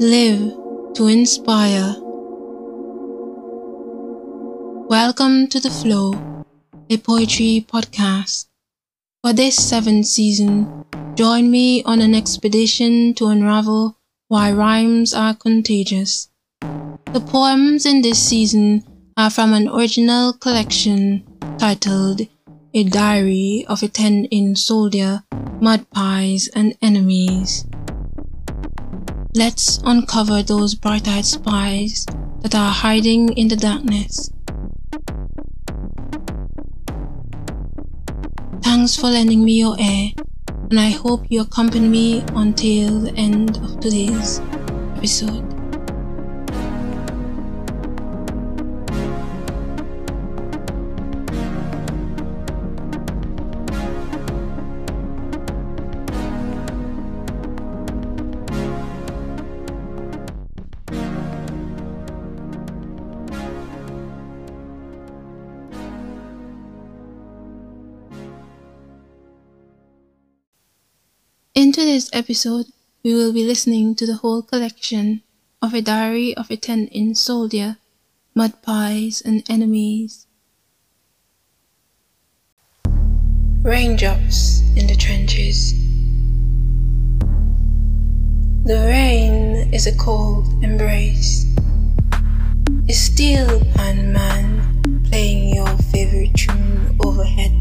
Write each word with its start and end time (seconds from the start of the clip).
Live 0.00 0.52
to 0.94 1.06
inspire. 1.06 1.94
Welcome 4.90 5.46
to 5.46 5.60
The 5.60 5.70
Flow, 5.70 6.14
a 6.90 6.96
poetry 6.96 7.64
podcast. 7.68 8.46
For 9.22 9.32
this 9.32 9.54
seventh 9.54 10.06
season, 10.06 10.84
join 11.14 11.48
me 11.48 11.84
on 11.84 12.00
an 12.00 12.12
expedition 12.12 13.14
to 13.14 13.28
unravel 13.28 13.96
why 14.26 14.50
rhymes 14.50 15.14
are 15.14 15.32
contagious. 15.32 16.28
The 16.60 17.24
poems 17.24 17.86
in 17.86 18.02
this 18.02 18.18
season 18.18 18.82
are 19.16 19.30
from 19.30 19.54
an 19.54 19.68
original 19.68 20.32
collection 20.32 21.22
titled 21.56 22.22
A 22.74 22.82
Diary 22.82 23.64
of 23.68 23.84
a 23.84 23.88
Tin 23.88 24.56
Soldier, 24.56 25.22
Mud 25.60 25.88
Pies 25.90 26.48
and 26.48 26.76
Enemies. 26.82 27.64
Let's 29.36 29.78
uncover 29.84 30.44
those 30.44 30.76
bright 30.76 31.08
eyed 31.08 31.24
spies 31.24 32.06
that 32.42 32.54
are 32.54 32.70
hiding 32.70 33.30
in 33.30 33.48
the 33.48 33.56
darkness. 33.56 34.30
Thanks 38.62 38.94
for 38.94 39.08
lending 39.08 39.44
me 39.44 39.54
your 39.58 39.76
ear, 39.80 40.10
and 40.70 40.78
I 40.78 40.90
hope 40.90 41.24
you 41.30 41.40
accompany 41.40 41.88
me 41.88 42.24
until 42.36 43.00
the 43.00 43.14
end 43.16 43.56
of 43.56 43.80
today's 43.80 44.38
episode. 44.96 45.53
In 71.54 71.70
today's 71.70 72.10
episode, 72.12 72.66
we 73.04 73.14
will 73.14 73.32
be 73.32 73.46
listening 73.46 73.94
to 73.94 74.06
the 74.06 74.16
whole 74.16 74.42
collection 74.42 75.22
of 75.62 75.72
A 75.72 75.80
Diary 75.80 76.36
of 76.36 76.50
a 76.50 76.56
Tin 76.56 77.14
Soldier, 77.14 77.76
Mud 78.34 78.60
Pies 78.60 79.22
and 79.24 79.48
Enemies. 79.48 80.26
Raindrops 83.62 84.62
in 84.74 84.88
the 84.88 84.96
trenches. 84.98 85.74
The 88.64 88.82
rain 88.90 89.72
is 89.72 89.86
a 89.86 89.96
cold 89.96 90.48
embrace. 90.60 91.46
A 92.88 92.92
steel 92.92 93.60
pan 93.76 94.12
man 94.12 95.04
playing 95.08 95.54
your 95.54 95.70
favorite 95.92 96.34
tune 96.34 96.98
overhead. 97.04 97.54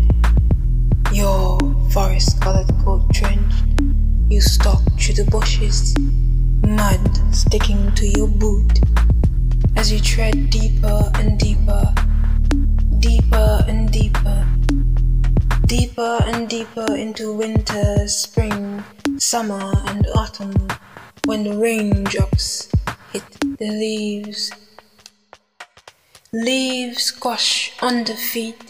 Your 1.13 1.59
forest 1.91 2.41
colored 2.41 2.73
coat 2.83 3.07
drenched 3.09 3.72
you 4.33 4.41
stalk 4.41 4.81
through 4.99 5.13
the 5.13 5.29
bushes, 5.29 5.95
mud 6.65 6.99
sticking 7.31 7.93
to 7.93 8.07
your 8.17 8.27
boot 8.27 8.79
as 9.75 9.91
you 9.91 9.99
tread 9.99 10.49
deeper 10.49 11.11
and 11.13 11.37
deeper, 11.37 11.93
deeper 12.97 13.63
and 13.67 13.91
deeper, 13.91 14.47
deeper 15.67 16.17
and 16.25 16.49
deeper 16.49 16.95
into 16.95 17.31
winter, 17.31 18.07
spring, 18.07 18.83
summer, 19.19 19.71
and 19.85 20.07
autumn 20.15 20.67
when 21.25 21.43
the 21.43 21.55
raindrops 21.55 22.71
hit 23.11 23.23
the 23.59 23.69
leaves. 23.69 24.51
Leaves 26.31 27.03
squash 27.03 27.71
under 27.83 28.15
feet, 28.15 28.63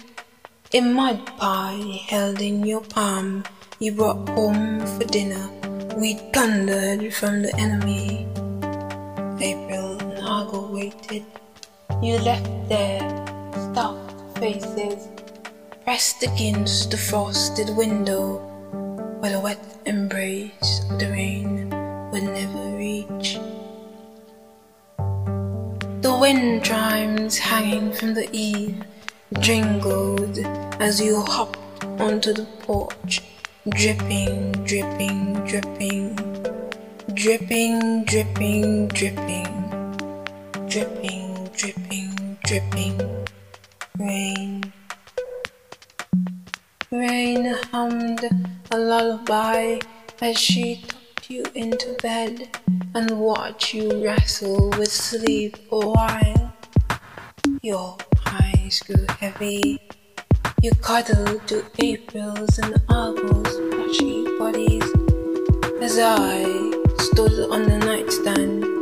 a 0.73 0.81
mud 0.81 1.25
pie 1.37 2.01
held 2.09 2.41
in 2.41 2.65
your 2.65 2.81
palm 2.81 3.45
you 3.79 3.91
brought 3.91 4.29
home 4.29 4.85
for 4.85 5.05
dinner. 5.05 5.49
We 5.97 6.15
thundered 6.33 7.13
from 7.13 7.41
the 7.41 7.55
enemy. 7.57 8.27
April 9.41 9.97
and 9.99 10.19
Argo 10.19 10.71
waited. 10.71 11.25
You 12.01 12.19
left 12.19 12.69
there, 12.69 12.99
stuffed 13.71 14.37
faces, 14.37 15.07
pressed 15.83 16.23
against 16.23 16.91
the 16.91 16.97
frosted 16.97 17.75
window, 17.75 18.37
where 19.19 19.31
the 19.31 19.39
wet 19.39 19.59
embrace 19.85 20.81
of 20.89 20.99
the 20.99 21.09
rain 21.09 21.69
would 22.11 22.23
never 22.23 22.77
reach. 22.77 23.39
The 26.01 26.17
wind 26.19 26.63
chimes 26.63 27.37
hanging 27.37 27.91
from 27.93 28.13
the 28.13 28.29
eave 28.31 28.83
jingled 29.39 30.37
as 30.79 31.01
you 31.01 31.21
hopped 31.21 31.57
onto 31.99 32.33
the 32.33 32.45
porch 32.59 33.21
dripping, 33.69 34.51
dripping, 34.65 35.33
dripping, 35.45 36.15
dripping, 37.13 38.03
dripping, 38.03 38.87
dripping, 38.89 40.09
dripping, 40.67 41.49
dripping, 41.55 42.37
dripping, 42.43 43.25
rain. 43.97 44.73
Rain 46.91 47.55
hummed 47.71 48.25
a 48.69 48.77
lullaby 48.77 49.79
as 50.19 50.37
she 50.37 50.83
tucked 50.85 51.29
you 51.29 51.45
into 51.55 51.95
bed 52.01 52.57
and 52.93 53.11
watched 53.11 53.73
you 53.73 54.03
wrestle 54.03 54.71
with 54.71 54.91
sleep 54.91 55.57
a 55.71 55.79
while. 55.79 56.53
Your 57.61 57.95
eyes 58.25 58.81
grew 58.81 59.05
heavy 59.19 59.79
you 60.63 60.71
cuddled 60.75 61.45
to 61.45 61.61
April's 61.79 62.57
and 62.57 62.81
Argo's 62.87 63.59
plushy 63.69 64.23
bodies. 64.39 64.83
As 65.81 65.99
I 65.99 66.41
stood 66.99 67.51
on 67.51 67.63
the 67.63 67.79
nightstand 67.79 68.72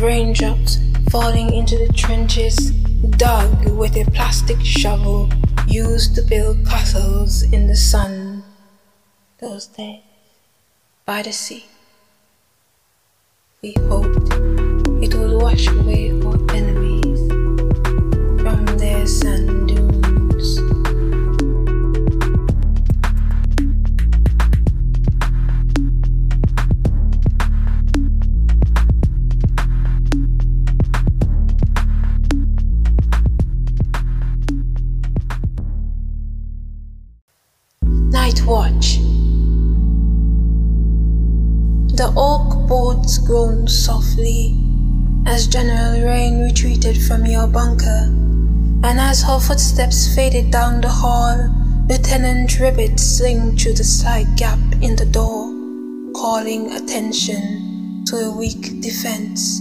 raindrops 0.00 0.78
falling 1.10 1.52
into 1.52 1.76
the 1.76 1.92
trenches 1.92 2.70
dug 3.16 3.68
with 3.70 3.96
a 3.96 4.04
plastic 4.12 4.60
shovel 4.62 5.28
used 5.66 6.14
to 6.14 6.22
build 6.22 6.64
castles 6.66 7.42
in 7.42 7.66
the 7.66 7.76
sun. 7.76 8.42
Those 9.40 9.66
days 9.66 10.02
by 11.04 11.22
the 11.22 11.32
sea. 11.32 11.66
We 13.62 13.74
hoped 13.88 14.32
it 15.02 15.14
would 15.14 15.42
wash 15.42 15.66
away 15.66 16.10
our 16.10 16.37
Rain 46.04 46.42
retreated 46.42 46.96
from 47.06 47.26
your 47.26 47.46
bunker, 47.46 48.04
and 48.84 49.00
as 49.00 49.22
her 49.22 49.40
footsteps 49.40 50.14
faded 50.14 50.50
down 50.50 50.80
the 50.80 50.88
hall, 50.88 51.36
Lieutenant 51.88 52.58
Ribbit 52.60 53.00
slinked 53.00 53.62
through 53.62 53.74
the 53.74 53.84
side 53.84 54.36
gap 54.36 54.58
in 54.80 54.94
the 54.96 55.06
door, 55.06 55.46
calling 56.14 56.72
attention 56.72 58.04
to 58.06 58.16
a 58.16 58.36
weak 58.36 58.80
defense. 58.80 59.60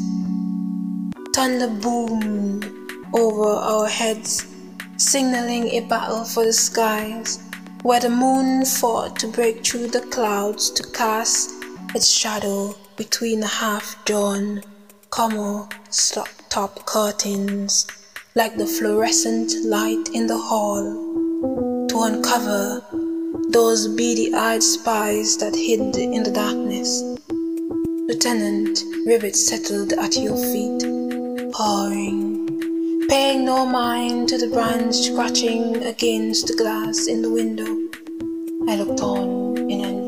Thunder 1.33 1.67
boomed 1.67 2.71
over 3.13 3.49
our 3.49 3.87
heads, 3.87 4.45
signaling 4.97 5.69
a 5.69 5.81
battle 5.81 6.23
for 6.23 6.45
the 6.45 6.53
skies 6.53 7.39
where 7.83 7.99
the 7.99 8.09
moon 8.09 8.65
fought 8.65 9.17
to 9.19 9.27
break 9.27 9.65
through 9.65 9.87
the 9.87 10.01
clouds 10.01 10.69
to 10.71 10.83
cast 10.91 11.51
its 11.95 12.09
shadow 12.09 12.75
between 12.95 13.39
the 13.39 13.47
half 13.47 13.95
drawn 14.05 14.61
como 15.09 15.67
stop 15.89 16.27
top 16.49 16.85
curtains 16.85 17.87
like 18.35 18.57
the 18.57 18.65
fluorescent 18.65 19.53
light 19.65 20.09
in 20.13 20.27
the 20.27 20.37
hall 20.37 20.83
to 21.87 22.03
uncover 22.03 22.81
those 23.49 23.87
beady 23.87 24.33
eyed 24.33 24.61
spies 24.61 25.37
that 25.37 25.55
hid 25.55 25.95
in 25.95 26.23
the 26.23 26.31
darkness. 26.31 27.01
Lieutenant 28.07 28.83
Rivet 29.05 29.35
settled 29.35 29.93
at 29.93 30.15
your 30.17 30.35
feet, 30.35 30.83
pawing, 31.53 33.07
paying 33.07 33.45
no 33.45 33.65
mind 33.65 34.29
to 34.29 34.37
the 34.37 34.47
branch 34.47 34.95
scratching 34.95 35.83
against 35.83 36.47
the 36.47 36.55
glass 36.55 37.07
in 37.07 37.21
the 37.21 37.31
window. 37.31 37.73
I 38.69 38.75
looked 38.75 39.01
on 39.01 39.57
in 39.57 39.81
envy. 39.81 40.06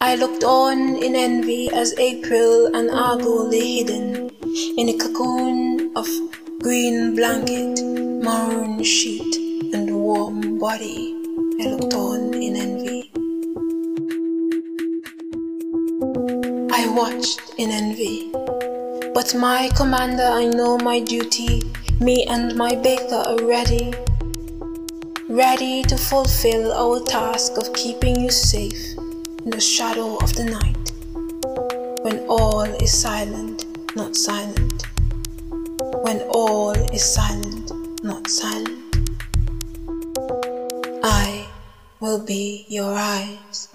I 0.00 0.14
looked 0.14 0.44
on 0.44 0.94
in 1.02 1.16
envy 1.16 1.68
as 1.72 1.92
April 1.98 2.66
and 2.72 2.88
Argo 2.88 3.42
lay 3.42 3.78
hidden 3.78 4.30
in 4.76 4.90
a 4.90 4.96
cocoon 4.96 5.90
of 5.96 6.06
green 6.60 7.16
blanket, 7.16 7.82
maroon 8.22 8.84
sheet, 8.84 9.34
and 9.74 9.90
warm 9.90 10.60
body. 10.60 11.16
I 11.60 11.66
looked 11.66 11.94
on 11.94 12.32
in 12.32 12.54
envy. 12.54 13.10
I 16.72 16.88
watched 16.94 17.40
in 17.58 17.72
envy. 17.72 18.30
But 19.12 19.34
my 19.34 19.68
commander, 19.76 20.30
I 20.30 20.44
know 20.44 20.78
my 20.78 21.00
duty. 21.00 21.72
Me 22.00 22.24
and 22.26 22.54
my 22.54 22.76
baker 22.76 23.16
are 23.26 23.44
ready. 23.44 23.92
Ready 25.28 25.82
to 25.82 25.98
fulfill 25.98 26.72
our 26.72 27.00
task 27.00 27.58
of 27.58 27.72
keeping 27.72 28.20
you 28.20 28.30
safe 28.30 28.97
the 29.50 29.60
shadow 29.60 30.16
of 30.16 30.34
the 30.34 30.44
night, 30.44 30.92
when 32.02 32.26
all 32.28 32.64
is 32.82 32.92
silent, 32.92 33.64
not 33.96 34.14
silent, 34.16 34.86
when 36.02 36.20
all 36.30 36.72
is 36.92 37.04
silent, 37.04 37.70
not 38.02 38.28
silent, 38.28 38.78
I 41.02 41.46
will 42.00 42.24
be 42.24 42.66
your 42.68 42.94
eyes. 42.94 43.68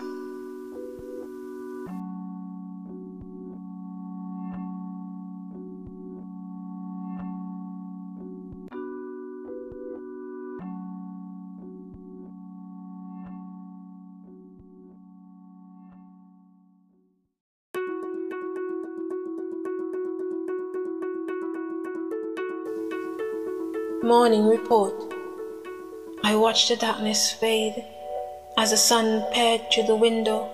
Morning 24.24 24.48
Report. 24.48 24.94
I 26.24 26.34
watched 26.38 26.70
the 26.70 26.78
darkness 26.78 27.34
fade 27.34 27.84
as 28.56 28.72
the 28.72 28.78
sun 28.78 29.22
peered 29.34 29.70
through 29.70 29.88
the 29.88 29.98
window 29.98 30.50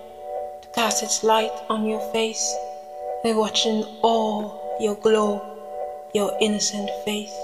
to 0.60 0.68
cast 0.70 1.04
its 1.04 1.22
light 1.22 1.52
on 1.68 1.86
your 1.86 2.00
face. 2.10 2.52
I 3.24 3.32
watched 3.32 3.66
in 3.66 3.84
awe 4.02 4.50
your 4.80 4.96
glow, 4.96 5.40
your 6.12 6.36
innocent 6.40 6.90
face. 7.04 7.38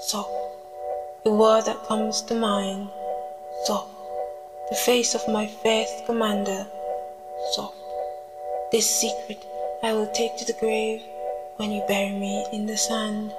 Soft, 0.00 0.32
the 1.22 1.30
word 1.30 1.66
that 1.66 1.84
comes 1.84 2.22
to 2.22 2.34
mind. 2.34 2.88
Soft, 3.66 3.92
the 4.70 4.76
face 4.76 5.14
of 5.14 5.28
my 5.28 5.46
first 5.62 6.06
commander. 6.06 6.66
Soft, 7.52 7.76
this 8.72 8.88
secret 8.88 9.44
I 9.82 9.92
will 9.92 10.10
take 10.14 10.34
to 10.38 10.46
the 10.46 10.58
grave 10.58 11.02
when 11.56 11.70
you 11.70 11.84
bury 11.86 12.12
me 12.12 12.46
in 12.54 12.64
the 12.64 12.78
sand. 12.78 13.34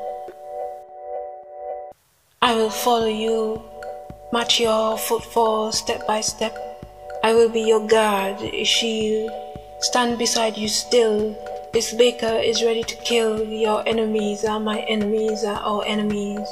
I 2.54 2.56
will 2.56 2.70
follow 2.70 3.08
you, 3.08 3.64
match 4.32 4.60
your 4.60 4.96
footfall 4.96 5.72
step 5.72 6.06
by 6.06 6.22
step. 6.22 6.56
I 7.24 7.34
will 7.34 7.50
be 7.50 7.62
your 7.62 7.88
guard, 7.88 8.38
shield, 8.64 9.32
stand 9.80 10.20
beside 10.20 10.56
you 10.56 10.68
still. 10.68 11.36
This 11.74 11.96
baker 11.96 12.38
is 12.38 12.64
ready 12.64 12.84
to 12.84 12.96
kill. 12.98 13.44
Your 13.44 13.82
enemies 13.88 14.46
are 14.46 14.60
my 14.60 14.82
enemies, 14.82 15.44
are 15.44 15.62
our 15.62 15.84
enemies. 15.88 16.48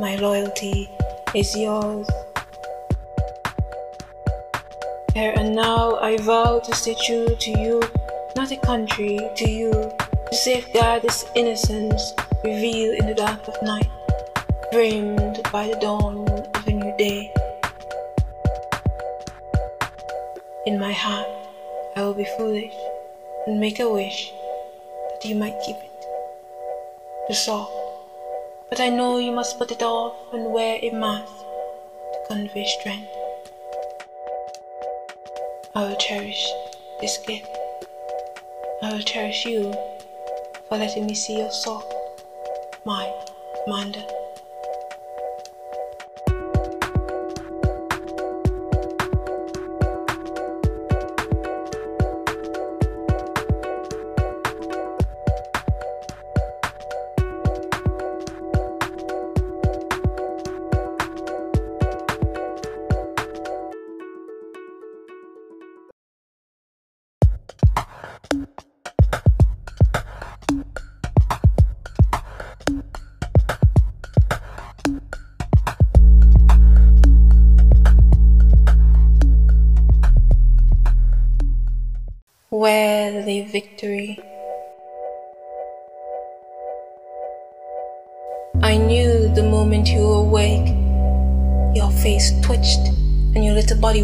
My 0.00 0.16
loyalty 0.16 0.88
is 1.34 1.54
yours. 1.54 2.08
Here 5.12 5.34
and 5.36 5.54
now 5.54 5.96
I 5.96 6.16
vow 6.16 6.60
to 6.60 6.74
stay 6.74 6.96
true 7.04 7.28
to 7.28 7.50
you, 7.60 7.82
not 8.36 8.52
a 8.52 8.56
country, 8.56 9.18
to 9.36 9.50
you, 9.50 9.70
to 9.70 10.34
safeguard 10.34 11.02
this 11.02 11.26
innocence 11.36 12.14
revealed 12.42 13.00
in 13.00 13.06
the 13.06 13.14
dark 13.14 13.46
of 13.48 13.62
night 13.62 13.90
framed 14.72 15.38
by 15.52 15.68
the 15.68 15.76
dawn 15.76 16.26
of 16.54 16.66
a 16.66 16.72
new 16.72 16.96
day. 16.96 17.30
In 20.64 20.80
my 20.80 20.92
heart, 20.92 21.28
I 21.94 22.00
will 22.00 22.14
be 22.14 22.24
foolish 22.38 22.72
and 23.46 23.60
make 23.60 23.80
a 23.80 23.92
wish 23.92 24.32
that 25.10 25.28
you 25.28 25.34
might 25.34 25.60
keep 25.66 25.76
it. 25.76 26.06
The 27.28 27.34
soft, 27.34 27.70
but 28.70 28.80
I 28.80 28.88
know 28.88 29.18
you 29.18 29.30
must 29.30 29.58
put 29.58 29.70
it 29.70 29.82
off 29.82 30.16
and 30.32 30.54
wear 30.54 30.78
a 30.80 30.90
mask 30.90 31.36
to 32.12 32.18
convey 32.28 32.64
strength. 32.80 33.12
I 35.74 35.84
will 35.84 35.96
cherish 35.96 36.50
this 36.98 37.18
gift. 37.26 37.50
I 38.82 38.94
will 38.94 39.02
cherish 39.02 39.44
you 39.44 39.74
for 40.66 40.78
letting 40.78 41.04
me 41.04 41.14
see 41.14 41.36
your 41.36 41.52
soul, 41.52 41.84
my 42.86 43.12
commander. 43.64 44.21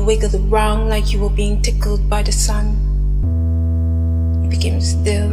Wiggled 0.09 0.35
around 0.35 0.89
like 0.89 1.13
you 1.13 1.19
were 1.19 1.29
being 1.29 1.61
tickled 1.61 2.09
by 2.09 2.23
the 2.23 2.33
sun. 2.33 2.73
You 4.43 4.49
became 4.49 4.81
still. 4.81 5.29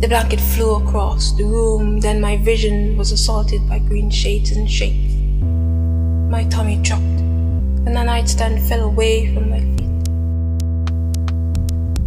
The 0.00 0.08
blanket 0.08 0.40
flew 0.40 0.74
across 0.74 1.30
the 1.30 1.44
room, 1.44 2.00
then 2.00 2.20
my 2.20 2.36
vision 2.36 2.96
was 2.96 3.12
assaulted 3.12 3.68
by 3.68 3.78
green 3.78 4.10
shades 4.10 4.50
and 4.50 4.68
shapes. 4.68 5.14
My 6.34 6.42
tummy 6.50 6.82
dropped, 6.82 7.20
and 7.86 7.94
the 7.94 8.02
nightstand 8.02 8.60
fell 8.68 8.82
away 8.86 9.32
from 9.32 9.50
my 9.50 9.60
feet. 9.60 10.08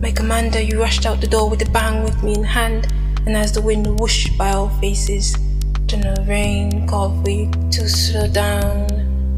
My 0.02 0.12
commander, 0.12 0.60
you 0.60 0.82
rushed 0.82 1.06
out 1.06 1.22
the 1.22 1.28
door 1.28 1.50
with 1.50 1.62
a 1.62 1.72
bang 1.72 2.04
with 2.04 2.22
me 2.24 2.34
in 2.36 2.44
hand, 2.44 2.92
and 3.26 3.38
as 3.38 3.54
the 3.54 3.62
wind 3.62 4.02
whooshed 4.02 4.38
by 4.38 4.52
our 4.52 4.70
faces, 4.82 5.38
General 5.86 6.26
Rain 6.26 6.86
called 6.90 7.24
for 7.24 7.30
you 7.32 7.50
to 7.72 7.88
slow 7.88 8.28
down, 8.28 8.90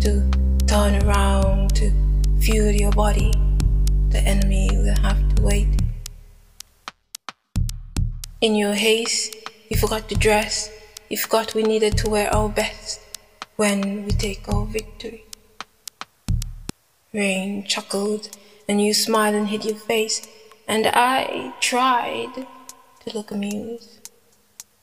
to 0.01 0.38
turn 0.69 1.01
around, 1.03 1.73
to 1.73 1.91
fuel 2.39 2.71
your 2.71 2.91
body. 2.91 3.33
The 4.09 4.19
enemy 4.19 4.69
will 4.71 4.99
have 5.01 5.17
to 5.33 5.41
wait. 5.41 5.67
In 8.39 8.53
your 8.53 8.75
haste, 8.75 9.35
you 9.71 9.77
forgot 9.77 10.07
to 10.09 10.15
dress, 10.15 10.69
you 11.09 11.17
forgot 11.17 11.55
we 11.55 11.63
needed 11.63 11.97
to 11.97 12.09
wear 12.11 12.31
our 12.31 12.49
best 12.49 13.01
when 13.55 14.05
we 14.05 14.11
take 14.11 14.47
our 14.47 14.67
victory. 14.67 15.25
Rain 17.13 17.63
chuckled, 17.63 18.29
and 18.67 18.79
you 18.79 18.93
smiled 18.93 19.33
and 19.33 19.47
hid 19.47 19.65
your 19.65 19.75
face 19.75 20.27
and 20.67 20.85
I 20.85 21.51
tried 21.61 22.45
to 22.99 23.17
look 23.17 23.31
amused, 23.31 24.11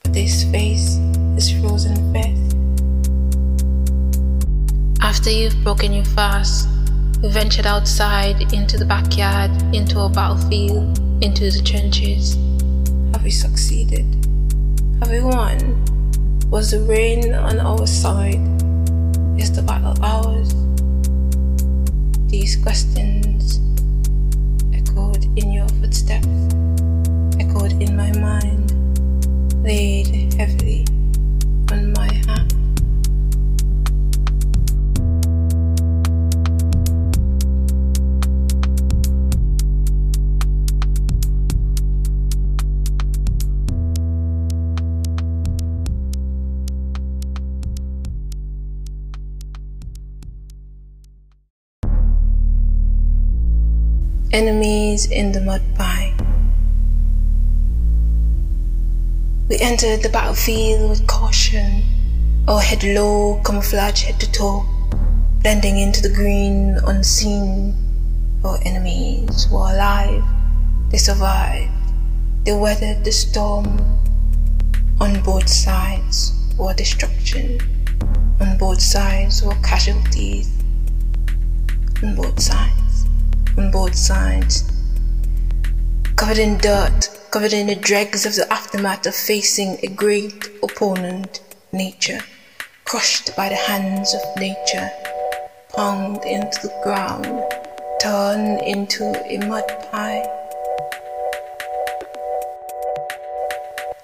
but 0.03 0.13
this 0.13 0.43
face 0.51 0.97
is 1.37 1.53
frozen 1.61 2.13
fast. 2.13 2.56
After 5.07 5.31
you've 5.31 5.63
broken 5.63 5.93
your 5.93 6.05
fast, 6.05 6.69
we 7.23 7.29
ventured 7.29 7.65
outside 7.65 8.53
into 8.53 8.77
the 8.77 8.85
backyard, 8.85 9.53
into 9.73 10.01
a 10.01 10.09
battlefield, 10.09 10.99
into 11.23 11.49
the 11.49 11.63
trenches. 11.65 12.35
Have 13.13 13.23
we 13.23 13.31
succeeded? 13.31 14.05
Have 14.99 15.13
we 15.13 15.21
won? 15.21 15.61
Was 16.51 16.73
the 16.73 16.81
rain 16.81 17.35
on 17.35 17.61
our 17.61 17.87
side? 17.87 18.43
Is 19.39 19.53
the 19.55 19.63
battle 19.63 19.95
ours? 20.05 20.53
These 22.29 22.57
questions 22.57 23.61
echoed 24.75 25.23
in 25.39 25.53
your 25.53 25.69
footsteps, 25.79 26.27
echoed 27.39 27.81
in 27.81 27.97
my 27.97 28.11
mind, 28.19 29.63
laid 29.63 30.35
heavily 30.35 30.85
Enemies 54.97 55.11
in 55.11 55.33
the 55.33 55.41
mud 55.43 55.61
pie. 55.75 56.15
We 59.47 59.59
entered 59.61 60.03
the 60.03 60.09
battlefield 60.09 60.89
with 60.89 61.07
caution, 61.07 61.83
our 62.49 62.61
head 62.61 62.83
low, 62.83 63.43
camouflage 63.45 64.05
head 64.05 64.19
to 64.21 64.33
toe, 64.33 64.65
blending 65.43 65.77
into 65.77 66.01
the 66.01 66.09
green 66.09 66.79
unseen. 66.87 67.75
Our 68.43 68.59
enemies 68.65 69.47
were 69.53 69.69
alive, 69.69 70.25
they 70.91 70.97
survived, 70.97 71.73
they 72.45 72.55
weathered 72.57 73.05
the 73.05 73.13
storm. 73.13 73.67
On 74.99 75.21
both 75.23 75.49
sides 75.49 76.33
were 76.57 76.73
destruction, 76.73 77.61
on 78.41 78.57
both 78.57 78.81
sides 78.81 79.43
were 79.43 79.61
casualties, 79.63 80.49
on 82.03 82.17
both 82.17 82.41
sides 82.41 82.87
on 83.59 83.71
both 83.71 83.95
sides. 83.95 84.76
Covered 86.17 86.39
in 86.39 86.59
dirt, 86.59 87.11
covered 87.31 87.53
in 87.53 87.67
the 87.67 87.77
dregs 87.77 88.25
of 88.25 88.35
the 88.35 88.51
aftermath 88.53 89.07
of 89.07 89.15
facing 89.15 89.79
a 89.83 89.87
great 89.87 90.49
opponent, 90.63 91.41
nature, 91.73 92.21
crushed 92.85 93.37
by 93.37 93.51
the 93.51 93.55
hands 93.55 94.15
of 94.15 94.23
nature, 94.41 94.91
pounded 95.77 96.25
into 96.25 96.59
the 96.63 96.81
ground, 96.83 97.27
turned 98.01 98.61
into 98.63 99.05
a 99.27 99.47
mud 99.47 99.69
pie. 99.93 100.25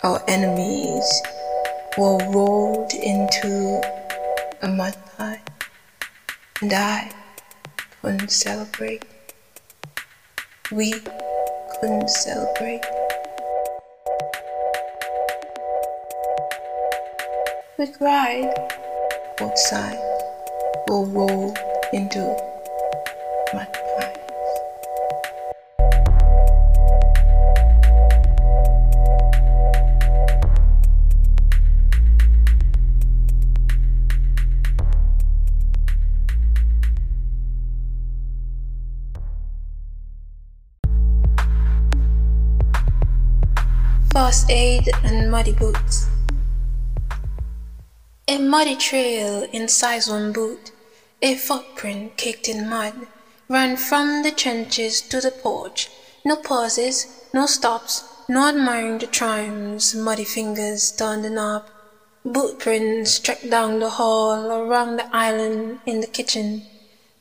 Our 0.02 0.22
enemies 0.28 1.22
were 1.96 2.18
rolled 2.30 2.92
into 2.92 3.80
a 4.60 4.68
mud 4.68 4.96
pie, 5.16 5.40
and 6.60 6.72
I 6.72 7.10
couldn't 8.02 8.30
celebrate 8.30 9.04
we 10.72 10.94
couldn't 11.82 12.08
celebrate. 12.08 12.86
We 17.76 17.88
cried, 17.88 18.54
both 19.36 19.58
sides 19.58 19.98
will 20.88 21.06
roll 21.06 21.56
into 21.92 22.51
aid 44.52 44.86
and 45.02 45.30
muddy 45.30 45.52
boots. 45.52 46.06
A 48.28 48.36
muddy 48.36 48.76
trail 48.76 49.44
inside 49.50 50.04
one 50.04 50.30
boot, 50.32 50.72
a 51.22 51.36
footprint 51.36 52.18
caked 52.18 52.48
in 52.50 52.68
mud, 52.68 53.06
ran 53.48 53.78
from 53.78 54.22
the 54.22 54.30
trenches 54.30 55.00
to 55.00 55.22
the 55.22 55.30
porch. 55.30 55.88
No 56.22 56.36
pauses, 56.36 57.06
no 57.32 57.46
stops, 57.46 58.04
no 58.28 58.48
admiring 58.48 58.98
the 58.98 59.06
triumphs, 59.06 59.94
muddy 59.94 60.24
fingers 60.24 60.92
turned 60.92 61.24
the 61.24 61.30
knob. 61.30 61.64
Boot 62.22 62.58
prints 62.58 63.18
tracked 63.18 63.48
down 63.48 63.80
the 63.80 63.90
hall, 63.90 64.52
around 64.52 64.98
the 64.98 65.16
island, 65.16 65.80
in 65.86 66.00
the 66.00 66.06
kitchen, 66.06 66.66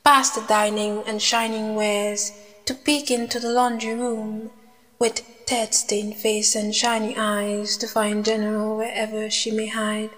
past 0.04 0.34
the 0.34 0.42
dining 0.42 1.02
and 1.06 1.22
shining 1.22 1.76
wares, 1.76 2.30
to 2.66 2.74
peek 2.74 3.10
into 3.10 3.40
the 3.40 3.50
laundry 3.50 3.94
room, 3.94 4.50
with 5.02 5.20
Ted 5.46 5.74
stained 5.74 6.14
face 6.16 6.54
and 6.54 6.72
shiny 6.72 7.16
eyes 7.18 7.76
to 7.76 7.88
find 7.88 8.24
General 8.24 8.76
wherever 8.76 9.28
she 9.28 9.50
may 9.50 9.66
hide. 9.66 10.10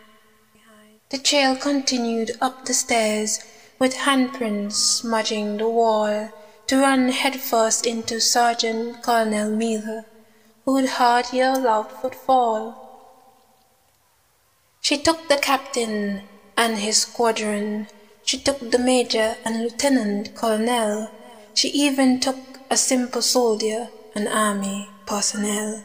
The 1.08 1.16
trail 1.16 1.56
continued 1.56 2.32
up 2.38 2.66
the 2.66 2.74
stairs 2.74 3.38
with 3.78 3.94
handprints 4.04 4.74
smudging 4.74 5.56
the 5.56 5.70
wall 5.70 6.28
to 6.66 6.76
run 6.76 7.08
headfirst 7.08 7.86
into 7.86 8.20
Sergeant 8.20 9.02
Colonel 9.02 9.48
Mila, 9.56 10.04
who'd 10.66 10.90
heard 11.00 11.32
your 11.32 11.56
loud 11.56 11.90
footfall. 11.90 12.60
She 14.82 14.98
took 14.98 15.28
the 15.28 15.38
captain 15.38 16.24
and 16.58 16.76
his 16.76 16.98
squadron. 16.98 17.86
She 18.22 18.36
took 18.36 18.70
the 18.70 18.78
major 18.92 19.36
and 19.46 19.62
lieutenant 19.62 20.34
colonel. 20.34 21.10
She 21.54 21.68
even 21.68 22.20
took 22.20 22.36
a 22.70 22.76
simple 22.76 23.22
soldier 23.22 23.88
and 24.14 24.28
army 24.28 24.88
personnel. 25.06 25.84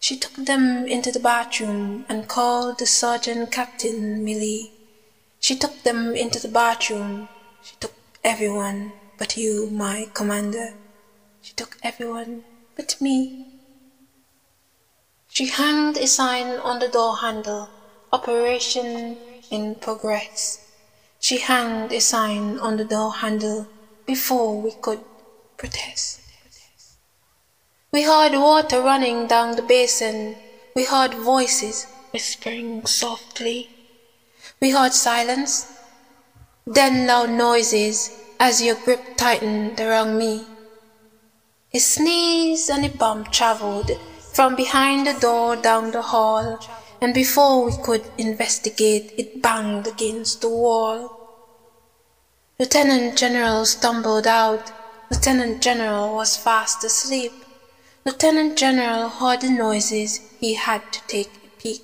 She 0.00 0.16
took 0.16 0.34
them 0.34 0.86
into 0.86 1.10
the 1.10 1.18
bathroom 1.18 2.04
and 2.08 2.28
called 2.28 2.78
the 2.78 2.86
sergeant 2.86 3.50
captain 3.50 4.24
Millie. 4.24 4.72
She 5.40 5.56
took 5.56 5.82
them 5.82 6.14
into 6.14 6.38
the 6.38 6.48
bathroom. 6.48 7.28
She 7.62 7.74
took 7.80 7.94
everyone 8.22 8.92
but 9.18 9.36
you, 9.36 9.68
my 9.70 10.08
commander. 10.14 10.74
She 11.42 11.52
took 11.54 11.76
everyone 11.82 12.44
but 12.76 13.00
me. 13.00 13.46
She 15.28 15.46
hanged 15.46 15.96
a 15.98 16.06
sign 16.06 16.58
on 16.60 16.78
the 16.78 16.88
door 16.88 17.16
handle, 17.16 17.68
Operation 18.12 19.18
in 19.50 19.74
Progress. 19.76 20.60
She 21.20 21.38
hanged 21.38 21.92
a 21.92 22.00
sign 22.00 22.58
on 22.58 22.76
the 22.76 22.84
door 22.84 23.12
handle 23.12 23.66
before 24.06 24.60
we 24.60 24.72
could 24.72 25.00
protest. 25.56 26.17
We 27.90 28.02
heard 28.02 28.32
water 28.32 28.82
running 28.82 29.28
down 29.28 29.56
the 29.56 29.62
basin. 29.62 30.36
We 30.76 30.84
heard 30.84 31.14
voices 31.14 31.86
whispering 32.12 32.84
softly. 32.84 33.70
We 34.60 34.72
heard 34.72 34.92
silence, 34.92 35.72
then 36.66 37.06
loud 37.06 37.30
noises 37.30 38.10
as 38.38 38.60
your 38.62 38.74
grip 38.74 39.16
tightened 39.16 39.80
around 39.80 40.18
me. 40.18 40.44
A 41.72 41.78
sneeze 41.78 42.68
and 42.68 42.84
a 42.84 42.90
bump 42.90 43.32
traveled 43.32 43.90
from 44.34 44.54
behind 44.54 45.06
the 45.06 45.18
door 45.18 45.56
down 45.56 45.90
the 45.90 46.02
hall, 46.02 46.58
and 47.00 47.14
before 47.14 47.64
we 47.64 47.72
could 47.82 48.04
investigate, 48.18 49.14
it 49.16 49.40
banged 49.40 49.86
against 49.86 50.42
the 50.42 50.48
wall. 50.50 51.14
Lieutenant 52.58 53.16
General 53.16 53.64
stumbled 53.64 54.26
out. 54.26 54.72
Lieutenant 55.10 55.62
General 55.62 56.14
was 56.14 56.36
fast 56.36 56.84
asleep. 56.84 57.32
Lieutenant 58.08 58.56
General 58.56 59.10
heard 59.10 59.42
the 59.42 59.50
noises. 59.50 60.20
He 60.40 60.54
had 60.54 60.80
to 60.94 61.00
take 61.08 61.30
a 61.44 61.60
peek. 61.60 61.82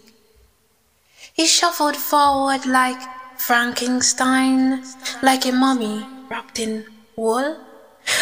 He 1.34 1.46
shuffled 1.46 1.96
forward 1.96 2.64
like 2.64 3.02
Frankenstein, 3.36 4.82
like 5.22 5.44
a 5.44 5.52
mummy 5.52 6.06
wrapped 6.30 6.58
in 6.58 6.86
wool. 7.14 7.58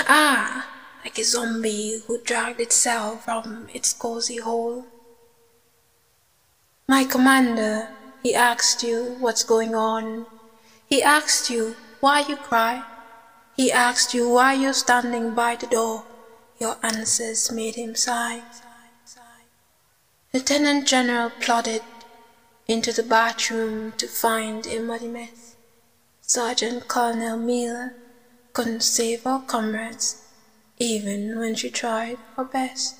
Ah, 0.08 0.68
like 1.04 1.16
a 1.16 1.22
zombie 1.22 2.02
who 2.08 2.20
dragged 2.22 2.58
itself 2.58 3.24
from 3.26 3.68
its 3.72 3.92
cozy 3.92 4.38
hole. 4.38 4.84
My 6.88 7.04
commander, 7.04 7.88
he 8.24 8.34
asked 8.34 8.82
you 8.82 9.14
what's 9.20 9.44
going 9.44 9.76
on. 9.76 10.26
He 10.88 11.04
asked 11.04 11.50
you 11.50 11.76
why 12.00 12.24
you 12.28 12.34
cry. 12.34 12.82
He 13.56 13.70
asked 13.70 14.12
you 14.12 14.28
why 14.28 14.54
you're 14.54 14.72
standing 14.72 15.36
by 15.36 15.54
the 15.54 15.68
door. 15.68 16.02
Your 16.62 16.76
answers 16.80 17.50
made 17.50 17.74
him 17.74 17.96
sigh. 17.96 18.40
Lieutenant 20.32 20.86
General 20.86 21.30
plodded 21.40 21.82
into 22.68 22.92
the 22.92 23.02
bathroom 23.02 23.90
to 23.96 24.06
find 24.06 24.64
a 24.68 24.78
muddy 24.78 25.08
mess. 25.08 25.56
Sergeant 26.20 26.86
Colonel 26.86 27.36
Mila 27.36 27.94
couldn't 28.52 28.84
save 28.84 29.26
our 29.26 29.42
comrades, 29.42 30.22
even 30.78 31.36
when 31.36 31.56
she 31.56 31.68
tried 31.68 32.18
her 32.36 32.44
best. 32.44 32.94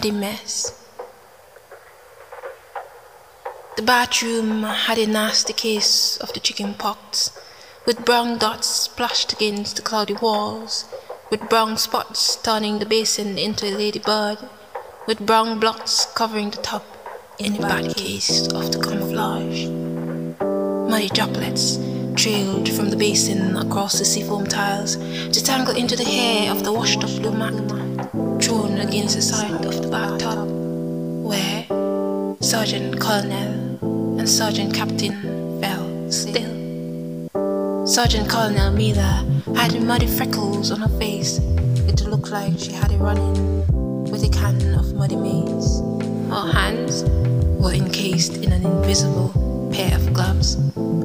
Muddy 0.00 0.10
mess. 0.12 0.72
The 3.76 3.82
bathroom 3.82 4.62
had 4.62 4.96
a 4.96 5.06
nasty 5.06 5.52
case 5.52 6.16
of 6.16 6.32
the 6.32 6.40
chicken 6.40 6.72
pox, 6.72 7.38
with 7.84 8.06
brown 8.06 8.38
dots 8.38 8.66
splashed 8.66 9.34
against 9.34 9.76
the 9.76 9.82
cloudy 9.82 10.14
walls, 10.14 10.86
with 11.30 11.50
brown 11.50 11.76
spots 11.76 12.36
turning 12.36 12.78
the 12.78 12.86
basin 12.86 13.36
into 13.36 13.66
a 13.66 13.76
ladybird, 13.76 14.38
with 15.06 15.26
brown 15.26 15.60
blots 15.60 16.06
covering 16.14 16.48
the 16.48 16.62
top 16.62 16.86
in 17.38 17.52
the 17.52 17.60
bad 17.60 17.94
case 17.94 18.46
of 18.54 18.72
the 18.72 18.80
camouflage. 18.80 19.66
Muddy 20.90 21.10
droplets 21.10 21.76
trailed 22.16 22.70
from 22.70 22.88
the 22.88 22.96
basin 22.96 23.54
across 23.54 23.98
the 23.98 24.06
seafoam 24.06 24.46
tiles 24.46 24.96
to 24.96 25.44
tangle 25.44 25.76
into 25.76 25.94
the 25.94 26.04
hair 26.04 26.50
of 26.50 26.64
the 26.64 26.72
washed 26.72 27.04
up 27.04 27.10
blue 27.20 27.32
magma 27.32 27.70
thrown 27.70 27.79
against 28.80 29.16
the 29.16 29.22
side 29.22 29.64
of 29.64 29.82
the 29.82 29.88
bathtub, 29.88 30.48
where 31.22 31.66
Sergeant 32.40 33.00
Colonel 33.00 34.18
and 34.18 34.28
Sergeant 34.28 34.74
Captain 34.74 35.60
fell 35.60 36.10
still. 36.10 37.86
Sergeant 37.86 38.28
Colonel 38.28 38.72
Mila 38.72 39.26
had 39.56 39.82
muddy 39.82 40.06
freckles 40.06 40.70
on 40.70 40.80
her 40.80 40.98
face. 40.98 41.38
It 41.88 42.00
looked 42.06 42.30
like 42.30 42.58
she 42.58 42.72
had 42.72 42.90
a 42.92 42.96
run-in 42.96 43.66
with 44.10 44.24
a 44.24 44.28
can 44.28 44.74
of 44.74 44.94
muddy 44.94 45.16
maize. 45.16 45.80
Her 46.30 46.50
hands 46.52 47.04
were 47.60 47.72
encased 47.72 48.36
in 48.36 48.52
an 48.52 48.64
invisible 48.64 49.70
pair 49.72 49.94
of 49.94 50.12
gloves. 50.12 50.56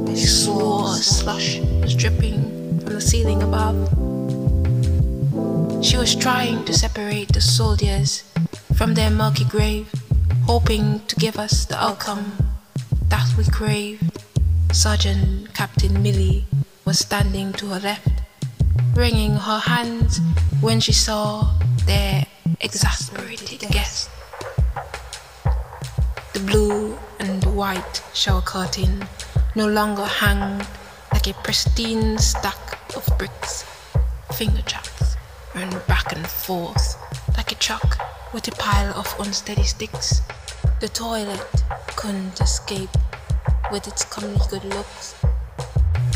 She 0.10 0.28
swore 0.28 0.92
a 0.92 0.98
slush 0.98 1.60
was 1.82 1.96
dripping 1.96 2.80
from 2.80 2.94
the 2.94 3.02
ceiling 3.02 3.44
above. 3.44 4.05
She 5.86 5.98
was 5.98 6.16
trying 6.16 6.66
to 6.66 6.74
separate 6.74 7.32
the 7.32 7.42
soldiers 7.42 8.24
from 8.74 8.96
their 8.96 9.12
murky 9.12 9.46
grave, 9.46 9.88
hoping 10.46 11.06
to 11.06 11.16
give 11.16 11.38
us 11.38 11.66
the 11.66 11.78
outcome 11.78 12.34
that 13.10 13.30
we 13.38 13.44
craved. 13.46 14.24
Sergeant 14.74 15.54
Captain 15.54 16.02
Millie 16.02 16.46
was 16.86 16.98
standing 16.98 17.54
to 17.54 17.68
her 17.68 17.80
left, 17.80 18.10
wringing 18.96 19.36
her 19.36 19.60
hands 19.60 20.20
when 20.60 20.80
she 20.80 20.92
saw 20.92 21.54
their 21.86 22.26
exasperated 22.62 23.70
guest. 23.70 24.10
The 26.34 26.40
blue 26.48 26.98
and 27.20 27.46
white 27.56 28.02
shower 28.16 28.42
curtain 28.42 29.06
no 29.54 29.68
longer 29.68 30.06
hung 30.06 30.66
like 31.14 31.28
a 31.28 31.34
pristine 31.44 32.18
stack 32.18 32.58
of 32.98 33.06
bricks, 33.20 33.64
finger 34.34 34.64
trap 34.64 34.95
ran 35.56 35.70
back 35.88 36.12
and 36.12 36.28
forth 36.28 36.98
like 37.38 37.52
a 37.52 37.56
truck 37.56 37.98
with 38.34 38.46
a 38.50 38.52
pile 38.52 38.94
of 38.94 39.16
unsteady 39.20 39.64
sticks. 39.64 40.22
The 40.82 40.90
toilet 40.90 41.40
couldn't 41.96 42.42
escape 42.42 42.90
with 43.72 43.88
its 43.88 44.04
comely 44.04 44.38
good 44.50 44.66
looks. 44.66 45.16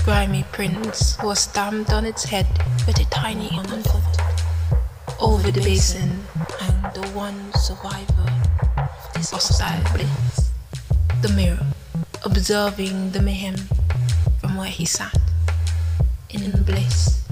Grimy 0.04 0.44
Prince 0.52 1.18
was 1.24 1.40
stamped 1.40 1.92
on 1.92 2.06
its 2.06 2.26
head 2.26 2.48
with 2.86 3.00
a 3.00 3.06
tiny 3.06 3.48
foot. 3.48 4.18
Over 5.22 5.52
the 5.52 5.62
basin 5.62 6.26
hung 6.60 6.94
the 6.94 7.08
one 7.10 7.54
survivor 7.54 8.28
of 8.78 9.14
this 9.14 9.32
hostile 9.32 9.82
blitz. 9.94 10.52
The 11.22 11.30
mirror, 11.30 11.66
observing 12.26 13.12
the 13.12 13.22
mayhem 13.22 13.56
from 14.40 14.58
where 14.58 14.68
he 14.68 14.86
sat 14.86 15.18
in 16.30 16.52
bliss. 16.64 17.29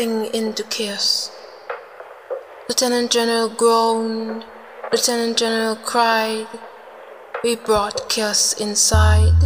Stepping 0.00 0.34
into 0.34 0.62
chaos. 0.64 1.30
Lieutenant 2.68 3.10
General 3.10 3.50
groaned, 3.50 4.46
Lieutenant 4.90 5.36
General 5.36 5.76
cried. 5.76 6.46
We 7.44 7.56
brought 7.56 8.08
chaos 8.08 8.54
inside. 8.54 9.42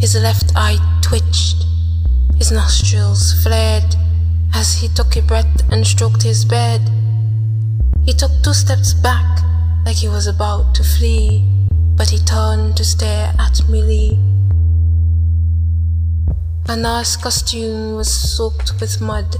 His 0.00 0.16
left 0.16 0.50
eye 0.56 0.78
twitched, 1.00 1.64
his 2.38 2.50
nostrils 2.50 3.40
flared 3.44 3.94
as 4.52 4.80
he 4.80 4.88
took 4.88 5.14
a 5.14 5.22
breath 5.22 5.62
and 5.70 5.86
stroked 5.86 6.22
his 6.24 6.44
bed. 6.44 6.80
He 8.04 8.12
took 8.12 8.32
two 8.42 8.52
steps 8.52 8.94
back 8.94 9.44
like 9.84 9.96
he 9.96 10.08
was 10.08 10.26
about 10.26 10.74
to 10.74 10.82
flee, 10.82 11.44
but 11.94 12.10
he 12.10 12.18
turned 12.18 12.76
to 12.78 12.84
stare 12.84 13.32
at 13.38 13.60
Millie. 13.68 14.25
Anna's 16.68 17.16
costume 17.16 17.94
was 17.94 18.12
soaked 18.12 18.72
with 18.80 19.00
mud. 19.00 19.36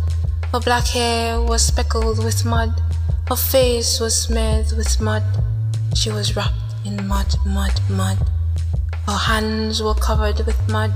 Her 0.52 0.60
black 0.60 0.86
hair 0.86 1.40
was 1.40 1.66
speckled 1.66 2.22
with 2.24 2.44
mud. 2.44 2.80
Her 3.28 3.34
face 3.34 3.98
was 3.98 4.14
smeared 4.14 4.70
with 4.76 5.00
mud. 5.00 5.24
She 5.96 6.10
was 6.10 6.36
wrapped 6.36 6.54
in 6.84 7.04
mud, 7.08 7.34
mud, 7.44 7.80
mud. 7.90 8.18
Her 9.06 9.16
hands 9.16 9.82
were 9.82 9.94
covered 9.94 10.46
with 10.46 10.68
mud, 10.68 10.92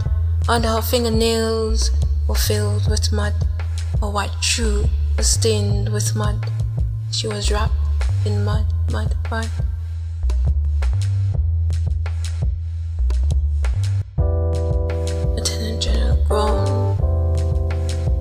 and 0.48 0.64
her 0.64 0.80
fingernails 0.80 1.90
were 2.28 2.36
filled 2.36 2.88
with 2.88 3.10
mud. 3.10 3.34
Her 4.00 4.08
white 4.08 4.40
shoe 4.40 4.84
was 5.16 5.28
stained 5.28 5.88
with 5.88 6.14
mud. 6.14 6.46
She 7.10 7.26
was 7.26 7.50
wrapped 7.50 7.74
in 8.24 8.44
mud, 8.44 8.66
mud, 8.92 9.16
mud. 9.32 9.50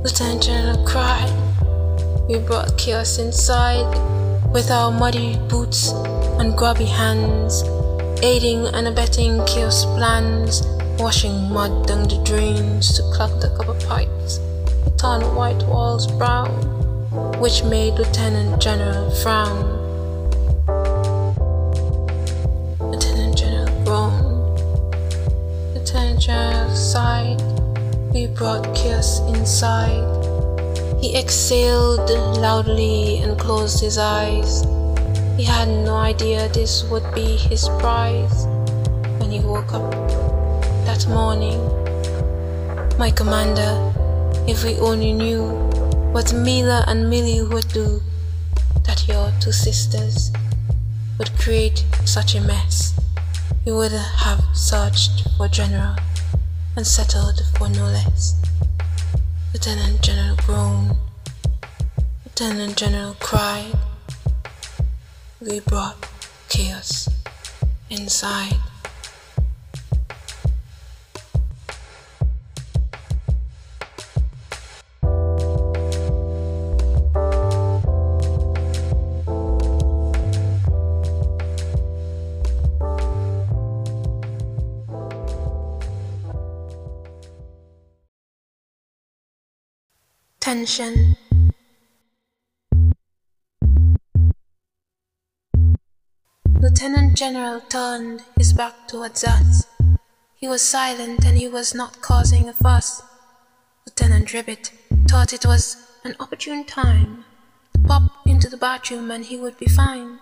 Lieutenant 0.02 0.42
General 0.42 0.84
cried. 0.84 1.32
We 2.28 2.40
brought 2.40 2.76
chaos 2.76 3.20
inside 3.20 3.86
with 4.52 4.72
our 4.72 4.92
muddy 4.92 5.38
boots 5.48 5.92
and 6.40 6.58
grubby 6.58 6.86
hands, 6.86 7.64
aiding 8.24 8.66
and 8.66 8.88
abetting 8.88 9.46
chaos 9.46 9.86
plans, 9.86 10.64
washing 10.98 11.54
mud 11.54 11.86
down 11.88 12.08
the 12.08 12.20
drains 12.24 12.94
to 12.94 13.04
clog 13.14 13.40
the 13.42 13.50
copper 13.56 13.80
pipes, 13.86 14.40
turn 14.98 15.22
white 15.36 15.62
walls 15.68 16.08
brown, 16.08 16.50
which 17.40 17.64
made 17.64 17.94
Lieutenant 17.94 18.60
General 18.60 19.12
frown. 19.12 19.78
Lieutenant 22.80 23.38
General 23.38 23.86
groaned. 23.86 24.60
Lieutenant 25.76 26.20
General 26.20 26.76
sighed. 26.76 27.59
We 28.12 28.26
brought 28.26 28.76
chaos 28.76 29.20
inside. 29.30 30.02
He 31.00 31.16
exhaled 31.16 32.10
loudly 32.40 33.20
and 33.20 33.40
closed 33.40 33.80
his 33.82 34.00
eyes. 34.00 34.64
He 35.38 35.44
had 35.44 35.68
no 35.68 35.96
idea 35.96 36.50
this 36.50 36.84
would 36.86 37.04
be 37.14 37.38
his 37.38 37.70
prize 37.78 38.48
when 39.20 39.30
he 39.30 39.42
woke 39.42 39.74
up 39.74 39.92
that 40.86 41.06
morning. 41.08 41.60
My 42.98 43.12
commander, 43.12 43.78
if 44.48 44.64
we 44.64 44.80
only 44.80 45.14
knew 45.14 45.44
what 46.12 46.34
Mila 46.34 46.84
and 46.88 47.12
Millie 47.12 47.44
would 47.44 47.68
do, 47.68 48.02
that 48.86 49.08
your 49.08 49.32
two 49.40 49.52
sisters 49.52 50.32
would 51.20 51.32
create 51.38 51.86
such 52.06 52.34
a 52.34 52.42
mess. 52.42 53.00
he 53.64 53.72
would 53.72 53.92
have 53.92 54.44
searched 54.54 55.28
for 55.38 55.48
General 55.48 55.96
and 56.80 56.88
settled 56.88 57.44
for 57.58 57.68
no 57.68 57.84
less. 57.88 58.42
Lieutenant 59.52 60.02
General 60.02 60.38
groaned. 60.38 60.96
Lieutenant 62.24 62.78
General 62.78 63.18
cried. 63.20 63.74
We 65.42 65.60
brought 65.60 65.98
chaos 66.48 67.10
inside. 67.90 68.69
Tension. 90.60 91.16
Lieutenant 96.60 97.16
General 97.16 97.62
turned 97.62 98.24
his 98.36 98.52
back 98.52 98.74
towards 98.90 99.24
us. 99.24 99.68
He 100.36 100.50
was 100.50 100.62
silent 100.62 101.24
and 101.24 101.38
he 101.38 101.48
was 101.48 101.74
not 101.74 102.02
causing 102.02 102.50
a 102.50 102.54
fuss. 102.54 103.02
Lieutenant 103.88 104.34
Ribbit 104.34 104.74
thought 105.08 105.32
it 105.32 105.46
was 105.46 105.78
an 106.04 106.18
opportune 106.20 106.66
time 106.66 107.24
to 107.74 107.80
pop 107.88 108.12
into 108.26 108.50
the 108.50 108.58
bathroom 108.58 109.12
and 109.12 109.24
he 109.24 109.38
would 109.38 109.58
be 109.58 109.68
fine. 109.68 110.20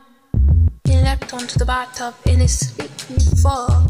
He 0.84 1.02
leapt 1.02 1.34
onto 1.34 1.58
the 1.58 1.66
bathtub 1.66 2.14
in 2.28 2.42
his 2.42 2.60
sleepy 2.60 3.18
fur, 3.42 3.88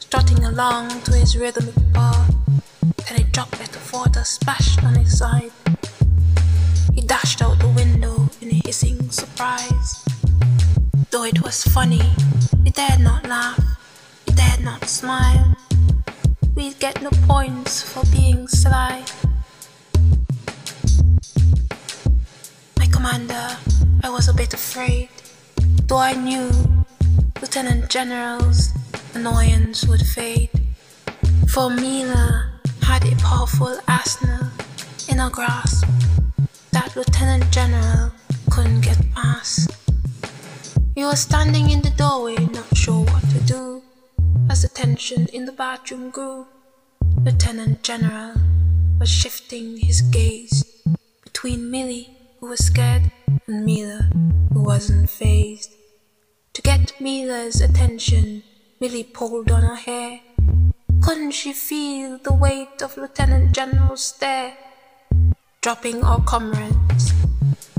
strutting 0.00 0.42
along 0.42 1.02
to 1.02 1.12
his 1.12 1.36
rhythmic 1.38 1.76
paw. 1.94 2.25
Then 3.08 3.20
a 3.20 3.24
droplet 3.24 3.76
of 3.76 3.92
water 3.92 4.24
splashed 4.24 4.82
on 4.82 4.96
his 4.96 5.18
side. 5.18 5.52
He 6.92 7.02
dashed 7.02 7.40
out 7.40 7.58
the 7.60 7.68
window 7.68 8.28
in 8.40 8.50
a 8.50 8.60
hissing 8.64 9.10
surprise. 9.10 10.04
Though 11.10 11.22
it 11.24 11.40
was 11.42 11.62
funny, 11.62 12.02
he 12.64 12.70
dared 12.70 13.00
not 13.00 13.28
laugh, 13.28 13.60
he 14.26 14.32
dared 14.32 14.64
not 14.64 14.84
smile. 14.86 15.56
We'd 16.56 16.80
get 16.80 17.00
no 17.00 17.10
points 17.28 17.82
for 17.82 18.02
being 18.10 18.48
sly. 18.48 19.04
My 22.76 22.86
commander, 22.86 23.56
I 24.02 24.10
was 24.10 24.28
a 24.28 24.34
bit 24.34 24.52
afraid, 24.52 25.10
though 25.86 25.98
I 25.98 26.14
knew 26.14 26.50
Lieutenant 27.40 27.88
General's 27.88 28.70
annoyance 29.14 29.86
would 29.86 30.02
fade. 30.02 30.50
For 31.48 31.70
Mila, 31.70 32.55
had 32.86 33.04
a 33.04 33.16
powerful 33.16 33.76
arsenal 33.88 34.46
in 35.08 35.18
a 35.18 35.28
grasp 35.28 35.84
that 36.70 36.94
Lieutenant 36.94 37.50
General 37.50 38.12
couldn't 38.48 38.82
get 38.82 38.96
past. 39.12 39.72
He 40.94 41.02
was 41.02 41.18
standing 41.18 41.68
in 41.68 41.82
the 41.82 41.90
doorway, 41.90 42.36
not 42.36 42.76
sure 42.76 43.04
what 43.04 43.28
to 43.30 43.40
do, 43.40 43.82
as 44.48 44.62
the 44.62 44.68
tension 44.68 45.26
in 45.32 45.46
the 45.46 45.52
bathroom 45.52 46.10
grew. 46.10 46.46
Lieutenant 47.24 47.82
General 47.82 48.34
was 49.00 49.08
shifting 49.10 49.78
his 49.78 50.00
gaze 50.02 50.62
between 51.24 51.68
Millie, 51.68 52.16
who 52.38 52.46
was 52.46 52.64
scared, 52.64 53.10
and 53.48 53.64
Mila, 53.64 54.08
who 54.52 54.62
wasn't 54.62 55.10
phased. 55.10 55.72
To 56.52 56.62
get 56.62 57.00
Mila's 57.00 57.60
attention, 57.60 58.44
Millie 58.78 59.02
pulled 59.02 59.50
on 59.50 59.62
her 59.62 59.74
hair 59.74 60.20
couldn't 61.02 61.32
she 61.32 61.52
feel 61.52 62.18
the 62.18 62.32
weight 62.32 62.82
of 62.82 62.96
Lieutenant 62.96 63.52
General's 63.52 64.04
stare? 64.04 64.54
Dropping 65.60 66.02
our 66.04 66.20
comrades, 66.22 67.12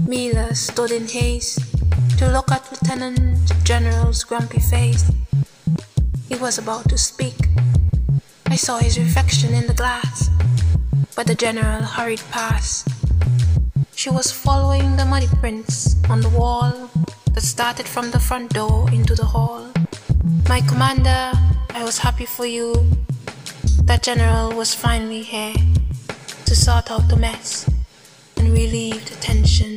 Mila 0.08 0.56
stood 0.56 0.92
in 0.92 1.08
haste 1.08 1.60
to 2.18 2.28
look 2.32 2.52
at 2.52 2.70
Lieutenant 2.72 3.40
General's 3.64 4.24
grumpy 4.24 4.60
face. 4.60 5.12
He 6.28 6.36
was 6.36 6.58
about 6.58 6.90
to 6.90 6.98
speak. 6.98 7.38
I 8.46 8.56
saw 8.56 8.80
his 8.80 8.98
reflection 8.98 9.54
in 9.54 9.68
the 9.68 9.74
glass, 9.74 10.30
but 11.16 11.28
the 11.28 11.36
General 11.36 11.84
hurried 11.84 12.22
past. 12.32 12.88
She 13.96 14.10
was 14.10 14.32
following 14.32 14.96
the 14.96 15.06
muddy 15.06 15.28
prints 15.40 15.96
on 16.10 16.22
the 16.22 16.30
wall 16.30 16.90
that 17.34 17.42
started 17.42 17.88
from 17.88 18.12
the 18.12 18.20
front 18.20 18.54
door 18.54 18.90
into 18.92 19.16
the 19.16 19.26
hall. 19.26 19.72
My 20.48 20.62
commander, 20.62 21.32
I 21.78 21.84
was 21.84 22.00
happy 22.00 22.26
for 22.26 22.48
you, 22.48 22.74
that 23.84 24.02
general 24.02 24.52
was 24.52 24.74
finally 24.74 25.22
here 25.22 25.54
to 26.46 26.56
sort 26.56 26.90
out 26.90 27.08
the 27.08 27.16
mess 27.16 27.70
and 28.36 28.52
relieve 28.52 29.08
the 29.08 29.16
tension 29.18 29.77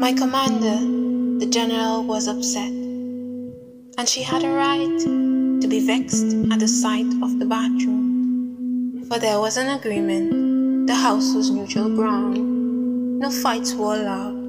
My 0.00 0.12
commander, 0.14 1.38
the 1.38 1.46
general, 1.50 2.02
was 2.02 2.28
upset, 2.28 2.72
and 3.98 4.08
she 4.08 4.22
had 4.22 4.42
a 4.42 4.48
right 4.48 4.98
to 5.60 5.68
be 5.68 5.80
vexed 5.80 6.34
at 6.50 6.58
the 6.60 6.66
sight 6.66 7.12
of 7.22 7.38
the 7.38 7.44
bathroom. 7.44 9.04
For 9.06 9.18
there 9.18 9.38
was 9.38 9.58
an 9.58 9.68
agreement, 9.68 10.86
the 10.86 10.94
house 10.94 11.34
was 11.34 11.50
neutral 11.50 11.94
ground, 11.94 13.18
no 13.18 13.30
fights 13.30 13.74
were 13.74 13.96
allowed. 13.96 14.40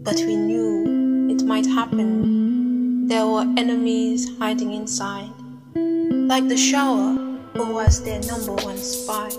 But 0.00 0.16
we 0.16 0.34
knew 0.34 1.28
it 1.30 1.44
might 1.44 1.66
happen. 1.66 3.06
There 3.06 3.28
were 3.28 3.46
enemies 3.56 4.36
hiding 4.40 4.72
inside, 4.72 5.30
like 5.76 6.48
the 6.48 6.56
shower, 6.56 7.14
who 7.54 7.74
was 7.74 8.02
their 8.02 8.18
number 8.22 8.54
one 8.64 8.78
spy. 8.78 9.30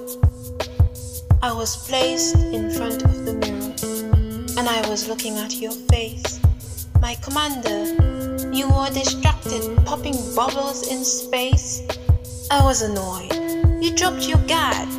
I 1.41 1.53
was 1.53 1.87
placed 1.87 2.35
in 2.35 2.71
front 2.71 3.03
of 3.03 3.25
the 3.25 3.33
mirror 3.33 4.57
and 4.57 4.67
I 4.67 4.89
was 4.89 5.07
looking 5.07 5.37
at 5.37 5.53
your 5.53 5.71
face. 5.71 6.39
My 6.99 7.13
commander, 7.15 8.49
you 8.51 8.67
were 8.67 8.89
distracted, 8.89 9.85
popping 9.85 10.17
bubbles 10.35 10.87
in 10.87 11.03
space. 11.05 11.87
I 12.49 12.63
was 12.63 12.81
annoyed. 12.81 13.33
You 13.83 13.95
dropped 13.95 14.27
your 14.27 14.39
guard 14.47 14.89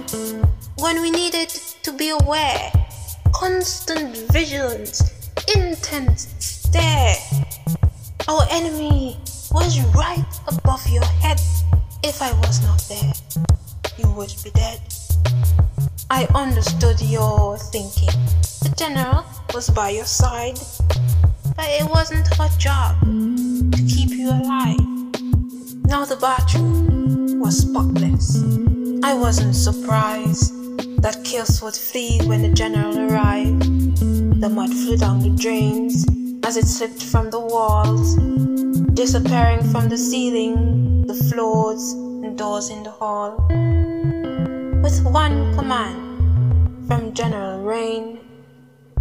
when 0.78 1.02
we 1.02 1.10
needed 1.10 1.48
to 1.82 1.92
be 1.92 2.10
aware. 2.10 2.70
Constant 3.32 4.16
vigilance, 4.30 5.02
intense 5.56 6.28
stare. 6.38 7.16
Our 8.28 8.46
enemy 8.50 9.16
was 9.50 9.80
right 9.92 10.24
above 10.46 10.86
your 10.88 11.04
head. 11.04 11.40
If 12.04 12.22
I 12.22 12.32
was 12.46 12.62
not 12.62 12.80
there, 12.88 13.12
you 13.98 14.08
would 14.12 14.32
be 14.44 14.50
dead. 14.50 14.80
I 16.10 16.26
understood 16.34 17.02
your 17.02 17.58
thinking. 17.58 18.08
The 18.62 18.74
general 18.78 19.26
was 19.52 19.68
by 19.68 19.90
your 19.90 20.06
side, 20.06 20.58
but 21.54 21.66
it 21.68 21.86
wasn't 21.90 22.26
her 22.34 22.48
job 22.56 22.98
to 23.02 23.82
keep 23.86 24.10
you 24.10 24.30
alive. 24.30 24.80
Now 25.84 26.06
the 26.06 26.16
bathroom 26.18 27.40
was 27.40 27.58
spotless. 27.58 28.42
I 29.04 29.12
wasn't 29.12 29.54
surprised 29.54 30.54
that 31.02 31.22
kills 31.24 31.60
would 31.60 31.74
flee 31.74 32.20
when 32.24 32.40
the 32.40 32.54
general 32.54 32.98
arrived. 32.98 33.66
The 34.40 34.48
mud 34.48 34.70
flew 34.70 34.96
down 34.96 35.20
the 35.20 35.36
drains 35.36 36.06
as 36.42 36.56
it 36.56 36.66
slipped 36.66 37.02
from 37.02 37.28
the 37.28 37.40
walls, 37.40 38.16
disappearing 38.94 39.62
from 39.70 39.90
the 39.90 39.98
ceiling, 39.98 41.06
the 41.06 41.14
floors, 41.14 41.92
and 41.92 42.38
doors 42.38 42.70
in 42.70 42.82
the 42.82 42.90
hall 42.90 43.46
with 44.88 45.04
one 45.04 45.54
command 45.54 46.88
From 46.88 47.12
General 47.12 47.60
Rain, 47.60 48.20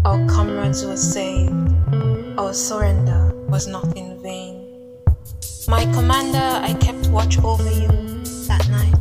our 0.04 0.19
comrades 0.28 0.84
were 0.86 0.97
saved. 0.97 1.54
Our 2.38 2.54
surrender 2.54 3.32
was 3.47 3.67
not 3.67 3.95
in 3.95 4.21
vain. 4.21 4.67
My 5.69 5.86
commander, 5.95 6.43
I 6.43 6.73
kept 6.82 7.08
watch 7.08 7.39
over 7.39 7.71
you 7.71 7.88
that 8.52 8.67
night. 8.67 9.00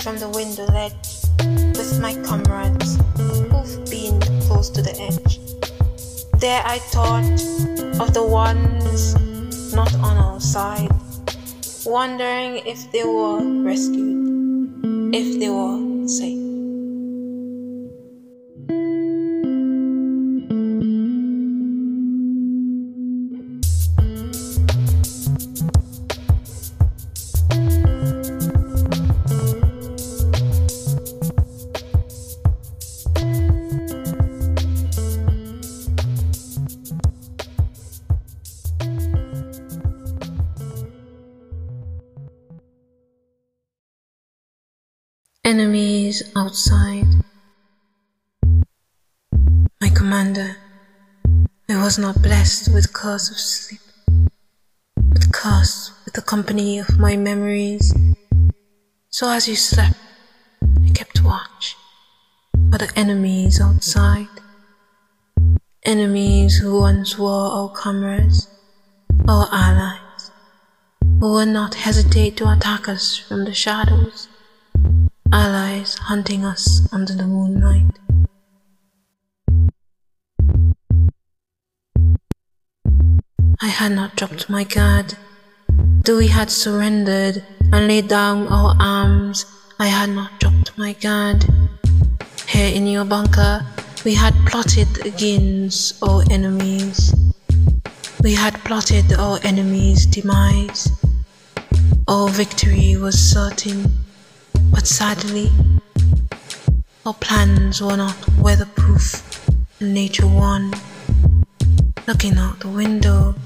From 0.00 0.16
the 0.16 0.30
window 0.32 0.64
ledge, 0.72 1.04
with 1.76 2.00
my 2.00 2.14
comrades 2.24 2.96
who've 3.18 3.84
been 3.90 4.18
close 4.46 4.70
to 4.70 4.80
the 4.80 4.94
edge. 5.08 5.38
There 6.40 6.62
I 6.64 6.78
thought 6.78 7.28
of 8.00 8.14
the 8.14 8.24
ones 8.24 9.12
not 9.74 9.94
on 9.96 10.16
our 10.16 10.40
side, 10.40 10.88
wondering 11.84 12.64
if 12.64 12.90
they 12.90 13.04
were 13.04 13.44
rescued, 13.62 14.33
if 15.14 15.38
they 15.38 15.48
were 15.48 16.08
safe. 16.08 16.53
Enemies 45.46 46.22
outside. 46.34 47.04
My 49.78 49.90
commander, 49.94 50.56
I 51.68 51.82
was 51.82 51.98
not 51.98 52.22
blessed 52.22 52.72
with 52.72 52.94
curse 52.94 53.30
of 53.30 53.36
sleep, 53.36 53.82
but 54.96 55.30
cursed 55.34 55.92
with 56.06 56.14
the 56.14 56.22
company 56.22 56.78
of 56.78 56.98
my 56.98 57.18
memories. 57.18 57.92
So 59.10 59.28
as 59.28 59.46
you 59.46 59.54
slept, 59.54 59.98
I 60.62 60.88
kept 60.94 61.22
watch 61.22 61.76
for 62.70 62.78
the 62.78 62.90
enemies 62.96 63.60
outside. 63.60 64.28
Enemies 65.82 66.56
who 66.56 66.80
once 66.80 67.18
were 67.18 67.28
our 67.28 67.68
comrades, 67.68 68.48
our 69.28 69.46
allies, 69.52 70.30
who 71.20 71.34
would 71.34 71.48
not 71.48 71.74
hesitate 71.74 72.38
to 72.38 72.50
attack 72.50 72.88
us 72.88 73.18
from 73.18 73.44
the 73.44 73.52
shadows 73.52 74.28
allies 75.34 75.96
hunting 75.98 76.44
us 76.44 76.86
under 76.92 77.12
the 77.12 77.26
moonlight. 77.26 77.98
I 83.60 83.66
had 83.66 83.90
not 83.90 84.14
dropped 84.14 84.48
my 84.48 84.62
guard. 84.62 85.14
Though 86.04 86.18
we 86.18 86.28
had 86.28 86.52
surrendered 86.52 87.42
and 87.72 87.88
laid 87.88 88.06
down 88.06 88.46
our 88.46 88.76
arms, 88.78 89.44
I 89.80 89.88
had 89.88 90.10
not 90.10 90.38
dropped 90.38 90.78
my 90.78 90.92
guard. 90.92 91.44
Here 92.46 92.72
in 92.72 92.86
your 92.86 93.04
bunker, 93.04 93.66
we 94.04 94.14
had 94.14 94.34
plotted 94.46 95.04
against 95.04 96.00
our 96.00 96.22
enemies. 96.30 97.12
We 98.22 98.34
had 98.34 98.54
plotted 98.62 99.12
our 99.14 99.40
enemies' 99.42 100.06
demise. 100.06 100.90
Our 102.06 102.28
victory 102.28 102.96
was 102.96 103.18
certain. 103.18 104.03
But 104.74 104.88
sadly, 104.88 105.52
our 107.06 107.14
plans 107.14 107.80
were 107.80 107.96
not 107.96 108.16
weatherproof 108.38 109.22
and 109.78 109.94
nature 109.94 110.26
won. 110.26 110.72
Looking 112.08 112.36
out 112.36 112.58
the 112.58 112.68
window 112.68 113.36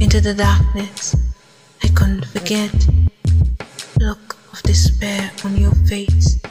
into 0.00 0.20
the 0.20 0.34
darkness, 0.34 1.14
I 1.84 1.88
couldn't 1.94 2.26
forget 2.26 2.72
the 3.94 4.00
look 4.00 4.36
of 4.52 4.62
despair 4.64 5.30
on 5.44 5.56
your 5.56 5.74
face. 5.86 6.42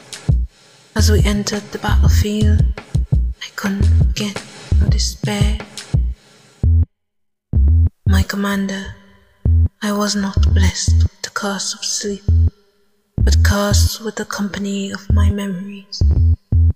As 0.96 1.10
we 1.10 1.22
entered 1.22 1.70
the 1.72 1.78
battlefield, 1.78 2.64
I 3.42 3.48
couldn't 3.56 3.84
forget 3.84 4.42
your 4.80 4.88
despair. 4.88 5.58
My 8.06 8.22
commander, 8.22 8.96
I 9.82 9.92
was 9.92 10.16
not 10.16 10.54
blessed 10.54 11.02
with 11.02 11.22
the 11.22 11.30
curse 11.30 11.74
of 11.74 11.84
sleep 11.84 12.33
but 13.24 13.42
cursed 13.42 14.04
with 14.04 14.16
the 14.16 14.24
company 14.24 14.92
of 14.92 15.10
my 15.12 15.30
memories 15.30 16.02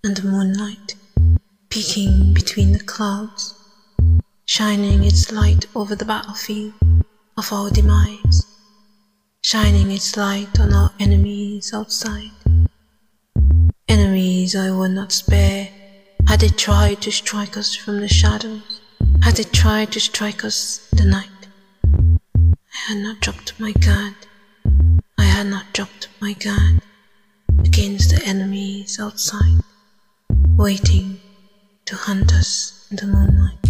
and 0.02 0.16
the 0.16 0.26
moonlight 0.26 0.94
peeking 1.68 2.32
between 2.32 2.72
the 2.72 2.80
clouds, 2.80 3.54
shining 4.46 5.04
its 5.04 5.30
light 5.30 5.66
over 5.76 5.94
the 5.94 6.04
battlefield 6.04 6.72
of 7.36 7.52
our 7.52 7.70
demise, 7.70 8.46
shining 9.42 9.90
its 9.90 10.16
light 10.16 10.58
on 10.58 10.72
our 10.72 10.90
enemies 10.98 11.74
outside. 11.74 12.30
Enemies 13.86 14.56
I 14.56 14.70
would 14.70 14.92
not 14.92 15.12
spare 15.12 15.68
had 16.26 16.40
they 16.40 16.48
tried 16.48 17.02
to 17.02 17.12
strike 17.12 17.56
us 17.58 17.74
from 17.74 18.00
the 18.00 18.08
shadows, 18.08 18.80
had 19.22 19.36
they 19.36 19.44
tried 19.44 19.92
to 19.92 20.00
strike 20.00 20.44
us 20.44 20.88
the 20.92 21.04
night. 21.04 21.48
I 21.94 22.78
had 22.88 22.98
not 22.98 23.20
dropped 23.20 23.60
my 23.60 23.72
guard 23.72 24.27
had 25.38 25.46
not 25.46 25.72
dropped 25.72 26.08
my 26.20 26.32
gun 26.32 26.80
against 27.60 28.10
the 28.10 28.20
enemies 28.26 28.98
outside, 28.98 29.60
waiting 30.56 31.20
to 31.84 31.94
hunt 31.94 32.34
us 32.34 32.84
in 32.90 32.96
the 32.96 33.06
moonlight. 33.06 33.67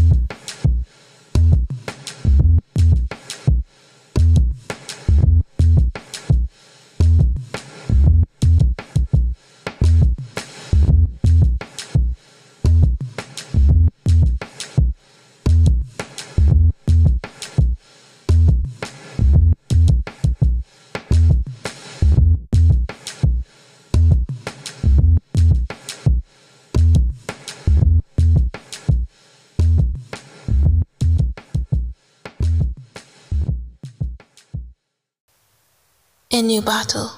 'A 36.39 36.43
new 36.43 36.63
battle. 36.63 37.11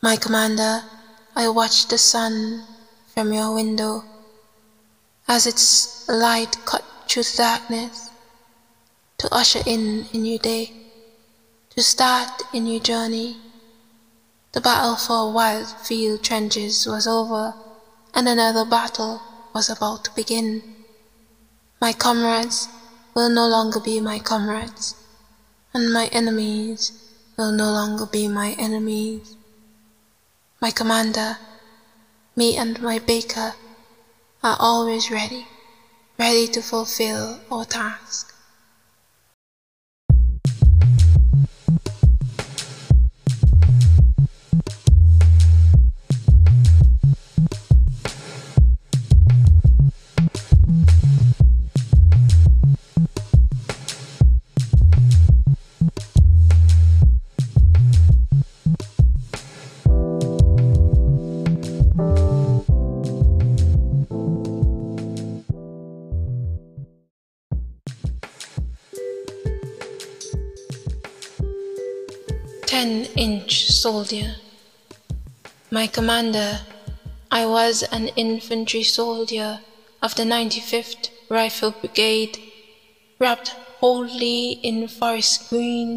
My 0.00 0.16
commander, 0.16 0.82
I 1.36 1.48
watch 1.48 1.88
the 1.88 1.98
sun 1.98 2.64
from 3.12 3.34
your 3.34 3.52
window 3.52 4.02
as 5.28 5.46
its 5.46 6.08
light 6.08 6.56
cut 6.64 6.82
through 7.06 7.24
the 7.24 7.34
darkness 7.36 8.08
to 9.18 9.28
usher 9.30 9.60
in 9.66 10.06
a 10.14 10.16
new 10.16 10.38
day, 10.38 10.72
to 11.76 11.82
start 11.82 12.44
a 12.54 12.60
new 12.60 12.80
journey. 12.80 13.36
The 14.52 14.62
battle 14.62 14.96
for 14.96 15.30
Wildfield 15.30 16.22
trenches 16.22 16.86
was 16.86 17.06
over, 17.06 17.52
and 18.14 18.26
another 18.26 18.64
battle 18.64 19.20
was 19.54 19.68
about 19.68 20.04
to 20.06 20.14
begin. 20.14 20.62
My 21.78 21.92
comrades 21.92 22.68
will 23.12 23.28
no 23.28 23.46
longer 23.46 23.80
be 23.80 24.00
my 24.00 24.18
comrades, 24.18 24.94
and 25.74 25.92
my 25.92 26.06
enemies 26.06 27.03
will 27.36 27.52
no 27.52 27.70
longer 27.70 28.06
be 28.06 28.28
my 28.28 28.54
enemies. 28.58 29.36
My 30.60 30.70
commander, 30.70 31.38
me 32.36 32.56
and 32.56 32.80
my 32.80 32.98
baker 32.98 33.54
are 34.42 34.56
always 34.60 35.10
ready, 35.10 35.46
ready 36.18 36.46
to 36.48 36.60
fulfill 36.60 37.40
our 37.50 37.64
task. 37.64 38.33
Soldier. 73.84 74.36
My 75.70 75.86
commander, 75.86 76.60
I 77.30 77.44
was 77.44 77.82
an 77.82 78.08
infantry 78.16 78.82
soldier 78.82 79.60
of 80.00 80.14
the 80.14 80.22
95th 80.22 81.10
Rifle 81.28 81.72
Brigade, 81.72 82.38
wrapped 83.18 83.48
wholly 83.80 84.52
in 84.68 84.88
forest 84.88 85.50
green, 85.50 85.90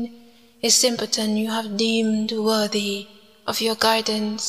a 0.61 0.69
simpleton 0.69 1.37
you 1.37 1.49
have 1.49 1.77
deemed 1.77 2.33
worthy 2.33 3.07
of 3.45 3.61
your 3.61 3.75
guidance. 3.75 4.43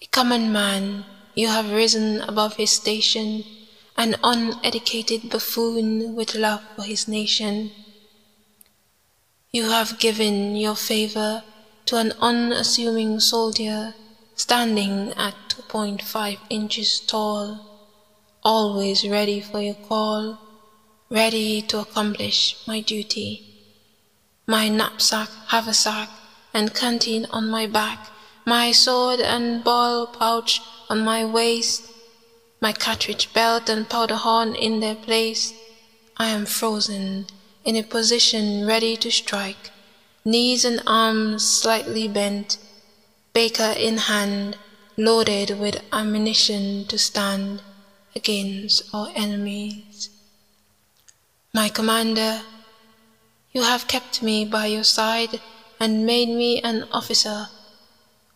A 0.00 0.06
common 0.06 0.50
man, 0.50 1.04
you 1.34 1.48
have 1.48 1.70
risen 1.70 2.22
above 2.22 2.56
his 2.56 2.70
station, 2.70 3.44
an 3.98 4.16
uneducated 4.24 5.28
buffoon 5.28 6.16
with 6.16 6.34
love 6.34 6.62
for 6.74 6.84
his 6.84 7.06
nation. 7.06 7.70
You 9.52 9.64
have 9.68 9.98
given 9.98 10.56
your 10.56 10.74
favor 10.74 11.42
to 11.90 11.96
an 11.96 12.12
unassuming 12.20 13.18
soldier 13.18 13.92
standing 14.36 15.12
at 15.16 15.34
2.5 15.48 16.38
inches 16.48 17.00
tall, 17.00 17.58
always 18.44 19.08
ready 19.08 19.40
for 19.40 19.60
your 19.60 19.74
call, 19.74 20.38
ready 21.10 21.60
to 21.60 21.80
accomplish 21.80 22.62
my 22.64 22.80
duty. 22.80 23.42
My 24.46 24.68
knapsack, 24.68 25.30
haversack, 25.48 26.08
and 26.54 26.72
canteen 26.72 27.26
on 27.32 27.50
my 27.50 27.66
back, 27.66 28.06
my 28.46 28.70
sword 28.70 29.18
and 29.18 29.64
ball 29.64 30.06
pouch 30.06 30.62
on 30.88 31.00
my 31.00 31.24
waist, 31.24 31.90
my 32.60 32.72
cartridge 32.72 33.32
belt 33.32 33.68
and 33.68 33.88
powder 33.88 34.14
horn 34.14 34.54
in 34.54 34.78
their 34.78 34.94
place. 34.94 35.52
I 36.16 36.28
am 36.28 36.46
frozen 36.46 37.26
in 37.64 37.74
a 37.74 37.82
position 37.82 38.64
ready 38.64 38.96
to 38.98 39.10
strike, 39.10 39.72
knees 40.24 40.64
and 40.64 40.82
arms 40.86 41.46
slightly 41.46 42.06
bent, 42.06 42.58
baker 43.32 43.74
in 43.76 43.96
hand, 43.96 44.56
loaded 44.96 45.58
with 45.58 45.82
ammunition 45.92 46.84
to 46.86 46.98
stand 46.98 47.62
against 48.14 48.82
our 48.92 49.10
enemies. 49.14 50.10
My 51.54 51.68
commander, 51.68 52.42
you 53.52 53.62
have 53.62 53.88
kept 53.88 54.22
me 54.22 54.44
by 54.44 54.66
your 54.66 54.84
side 54.84 55.40
and 55.80 56.06
made 56.06 56.28
me 56.28 56.60
an 56.60 56.86
officer 56.92 57.48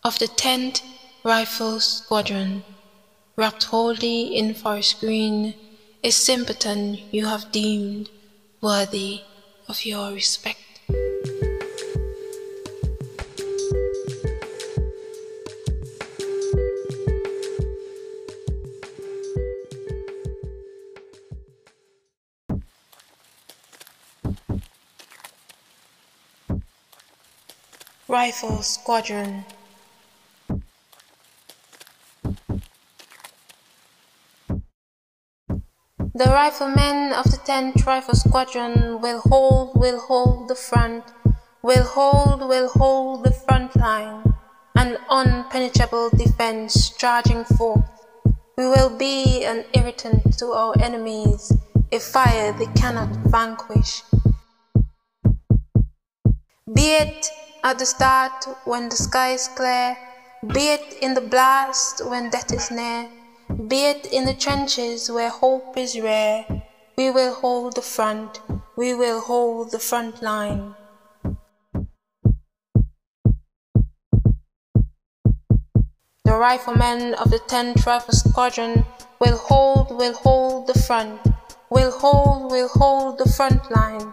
of 0.02 0.18
the 0.18 0.26
10th 0.26 0.80
Rifle 1.22 1.80
Squadron, 1.80 2.64
wrapped 3.36 3.64
wholly 3.64 4.36
in 4.36 4.54
forest 4.54 5.00
green, 5.00 5.54
a 6.02 6.10
simpleton 6.10 6.98
you 7.10 7.26
have 7.26 7.52
deemed 7.52 8.08
worthy 8.60 9.22
of 9.68 9.84
your 9.84 10.12
respect. 10.12 10.60
Rifle 28.14 28.62
Squadron 28.62 29.44
The 36.14 36.26
riflemen 36.26 37.12
of 37.12 37.24
the 37.24 37.40
10th 37.44 37.84
Rifle 37.84 38.14
Squadron 38.14 39.00
will 39.00 39.18
hold, 39.18 39.74
will 39.74 39.98
hold 39.98 40.46
the 40.46 40.54
front, 40.54 41.02
will 41.64 41.82
hold, 41.82 42.48
will 42.48 42.68
hold 42.68 43.24
the 43.24 43.32
front 43.32 43.74
line, 43.74 44.22
an 44.76 44.96
unpenetrable 45.10 46.10
defense 46.10 46.90
charging 46.90 47.42
forth. 47.42 48.06
We 48.56 48.66
will 48.68 48.96
be 48.96 49.44
an 49.44 49.64
irritant 49.74 50.38
to 50.38 50.52
our 50.52 50.80
enemies, 50.80 51.52
a 51.90 51.98
fire 51.98 52.52
they 52.52 52.70
cannot 52.76 53.10
vanquish. 53.26 54.04
Be 56.72 56.94
it 56.94 57.28
at 57.64 57.78
the 57.78 57.86
start 57.86 58.46
when 58.66 58.90
the 58.90 58.96
sky 58.96 59.30
is 59.30 59.48
clear, 59.56 59.96
be 60.52 60.74
it 60.74 60.98
in 61.00 61.14
the 61.14 61.20
blast 61.22 62.04
when 62.04 62.28
death 62.28 62.52
is 62.52 62.70
near. 62.70 63.08
Be 63.68 63.86
it 63.86 64.06
in 64.12 64.26
the 64.26 64.34
trenches 64.34 65.10
where 65.10 65.30
hope 65.30 65.78
is 65.78 65.98
rare, 65.98 66.44
we 66.98 67.10
will 67.10 67.32
hold 67.32 67.74
the 67.74 67.82
front, 67.82 68.42
we 68.76 68.92
will 68.92 69.20
hold 69.20 69.70
the 69.70 69.78
front 69.78 70.22
line. 70.22 70.74
The 76.24 76.36
riflemen 76.36 77.14
of 77.14 77.30
the 77.30 77.40
10th 77.48 77.86
Rifle 77.86 78.12
Squadron 78.12 78.84
will 79.20 79.38
hold, 79.38 79.96
will 79.96 80.14
hold 80.14 80.66
the 80.66 80.78
front, 80.78 81.20
will 81.70 81.92
hold, 81.92 82.50
will 82.52 82.68
hold 82.68 83.16
the 83.18 83.30
front 83.30 83.70
line. 83.70 84.12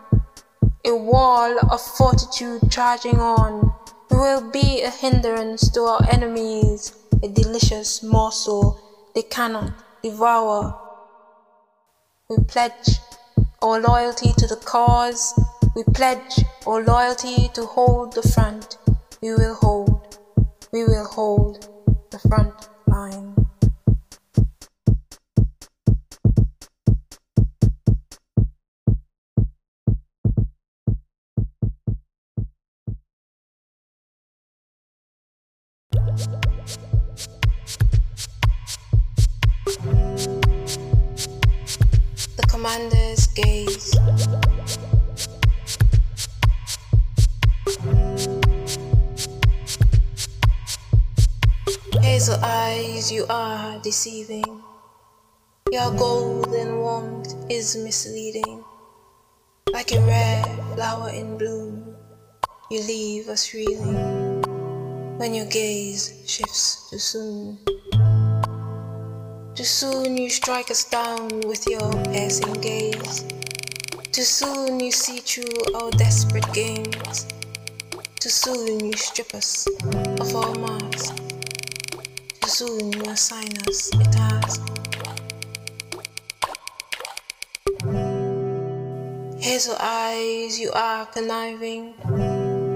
A 0.83 0.95
wall 0.95 1.59
of 1.71 1.81
fortitude 1.81 2.71
charging 2.71 3.19
on, 3.19 3.71
will 4.09 4.51
be 4.51 4.81
a 4.81 4.89
hindrance 4.89 5.69
to 5.71 5.81
our 5.81 6.01
enemies, 6.11 6.93
a 7.23 7.27
delicious 7.27 8.03
morsel 8.03 8.79
they 9.15 9.21
cannot 9.21 9.73
devour. 10.03 10.75
We 12.29 12.37
pledge 12.47 12.99
our 13.61 13.79
loyalty 13.79 14.33
to 14.37 14.47
the 14.47 14.55
cause. 14.55 15.39
We 15.75 15.83
pledge 15.93 16.43
our 16.65 16.83
loyalty 16.83 17.49
to 17.53 17.65
hold 17.65 18.13
the 18.13 18.23
front. 18.23 18.77
We 19.21 19.33
will 19.33 19.55
hold. 19.55 20.17
We 20.71 20.83
will 20.85 21.05
hold 21.05 21.67
the 22.09 22.19
front 22.19 22.69
line. 22.87 23.40
Deceiving. 53.83 54.61
Your 55.71 55.91
golden 55.91 56.79
warmth 56.79 57.33
is 57.49 57.75
misleading. 57.75 58.63
Like 59.71 59.91
a 59.91 59.99
rare 60.01 60.43
flower 60.75 61.09
in 61.09 61.37
bloom, 61.37 61.95
you 62.69 62.81
leave 62.81 63.29
us 63.29 63.53
reeling 63.53 64.41
when 65.17 65.33
your 65.33 65.45
gaze 65.45 66.23
shifts 66.25 66.89
too 66.89 66.99
soon. 66.99 67.57
Too 69.55 69.63
soon 69.63 70.17
you 70.17 70.29
strike 70.29 70.71
us 70.71 70.85
down 70.85 71.41
with 71.41 71.65
your 71.67 71.91
piercing 72.05 72.53
gaze. 72.61 73.25
Too 74.11 74.23
soon 74.23 74.79
you 74.79 74.91
see 74.91 75.19
through 75.19 75.75
our 75.75 75.91
desperate 75.91 76.51
games. 76.53 77.27
Too 78.19 78.29
soon 78.29 78.85
you 78.85 78.93
strip 78.93 79.33
us 79.33 79.67
of 80.19 80.35
our 80.35 80.55
masks. 80.55 81.30
Too 82.61 82.67
soon 82.67 82.93
you 82.93 83.01
assign 83.09 83.57
us 83.67 83.89
a 83.89 84.03
task. 84.13 84.61
Hazel 89.41 89.75
eyes, 89.79 90.59
you 90.59 90.69
are 90.75 91.07
conniving. 91.07 91.95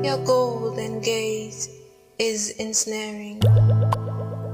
Your 0.03 0.17
golden 0.25 1.01
gaze 1.01 1.69
is 2.17 2.49
ensnaring. 2.57 3.39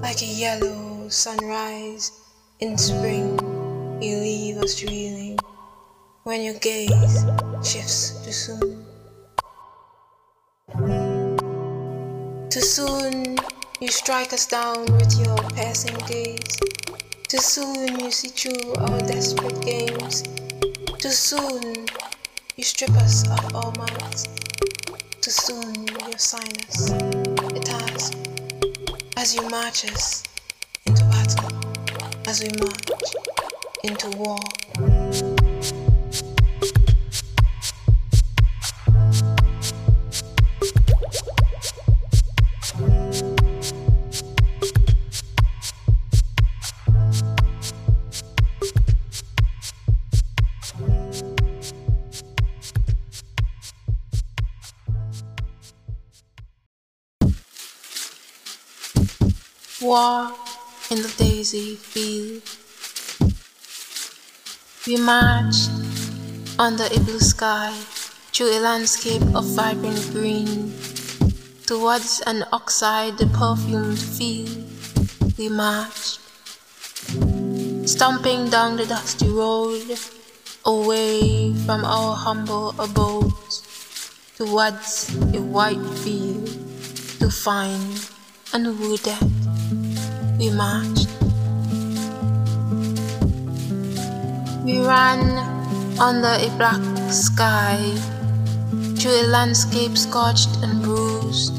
Like 0.01 0.21
a 0.21 0.25
yellow 0.25 1.07
sunrise 1.07 2.11
in 2.59 2.77
spring, 2.77 3.39
you 4.01 4.17
leave 4.17 4.57
us 4.57 4.83
reeling 4.83 5.39
when 6.23 6.41
your 6.41 6.55
gaze 6.55 7.23
shifts 7.63 8.19
too 8.25 8.33
soon. 8.33 8.85
Too 12.49 12.59
soon, 12.59 13.37
you 13.81 13.87
strike 13.87 14.31
us 14.31 14.45
down 14.45 14.85
with 14.93 15.17
your 15.17 15.37
passing 15.55 15.97
gaze. 16.07 16.59
Too 17.27 17.39
soon, 17.39 17.99
you 17.99 18.11
see 18.11 18.27
through 18.27 18.75
our 18.75 18.99
desperate 18.99 19.59
games. 19.61 20.21
Too 20.99 21.09
soon, 21.09 21.87
you 22.55 22.63
strip 22.63 22.91
us 22.91 23.27
of 23.27 23.55
our 23.55 23.71
masks. 23.71 24.29
Too 25.19 25.31
soon, 25.31 25.87
you 25.87 25.97
assign 26.13 26.53
us 26.69 26.91
as 29.17 29.35
you 29.35 29.47
march 29.49 29.85
us 29.85 30.23
into 30.85 31.03
battle, 31.05 31.49
as 32.27 32.43
we 32.43 32.49
march 32.59 32.89
into 33.83 34.09
war. 34.17 34.39
War 59.91 60.31
in 60.89 61.01
the 61.01 61.13
daisy 61.17 61.75
field. 61.75 62.43
We 64.87 64.95
marched 64.95 65.67
under 66.57 66.85
a 66.85 66.99
blue 67.01 67.19
sky 67.19 67.75
through 68.31 68.57
a 68.57 68.63
landscape 68.63 69.21
of 69.35 69.43
vibrant 69.47 69.99
green 70.13 70.71
towards 71.65 72.23
an 72.25 72.45
oxeye 72.53 73.11
perfumed 73.33 73.99
field. 73.99 74.63
We 75.37 75.49
marched, 75.49 76.21
stomping 77.83 78.49
down 78.49 78.77
the 78.77 78.85
dusty 78.87 79.27
road 79.27 79.99
away 80.63 81.53
from 81.65 81.83
our 81.83 82.15
humble 82.15 82.69
abodes 82.79 83.59
towards 84.37 85.13
a 85.35 85.41
white 85.41 85.83
field 85.99 86.47
to 87.19 87.29
find 87.29 88.07
and 88.53 88.79
wooded. 88.79 89.40
We 90.41 90.49
marched. 90.49 91.05
We 94.65 94.81
ran 94.81 95.37
under 95.99 96.33
a 96.33 96.49
black 96.57 96.81
sky 97.11 97.77
through 98.97 99.21
a 99.21 99.27
landscape 99.29 99.95
scorched 99.95 100.49
and 100.63 100.81
bruised. 100.81 101.53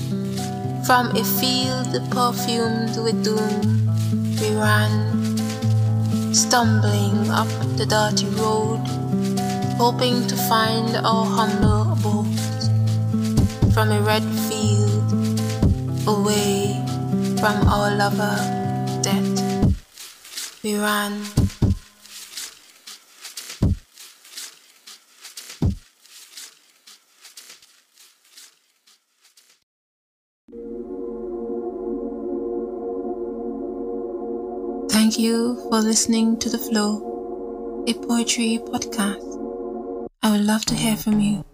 From 0.84 1.14
a 1.14 1.22
field 1.22 1.94
perfumed 2.10 2.98
with 3.04 3.22
doom, 3.22 3.86
we 4.40 4.50
ran, 4.56 5.14
stumbling 6.34 7.30
up 7.30 7.46
the 7.78 7.86
dirty 7.86 8.26
road, 8.34 8.82
hoping 9.78 10.26
to 10.26 10.34
find 10.50 10.96
our 11.06 11.24
humble 11.24 11.92
abode. 11.92 12.34
From 13.72 13.92
a 13.92 14.00
red 14.02 14.24
field, 14.50 15.38
away 16.08 16.82
from 17.38 17.68
our 17.68 17.94
lover, 17.94 18.61
we 20.62 20.76
ran. 20.78 21.24
Thank 34.88 35.18
you 35.18 35.56
for 35.68 35.80
listening 35.80 36.38
to 36.38 36.48
The 36.48 36.58
Flow, 36.58 37.84
a 37.88 37.94
poetry 37.94 38.60
podcast. 38.62 39.26
I 40.22 40.30
would 40.30 40.42
love 40.42 40.64
to 40.66 40.74
hear 40.74 40.96
from 40.96 41.18
you. 41.18 41.44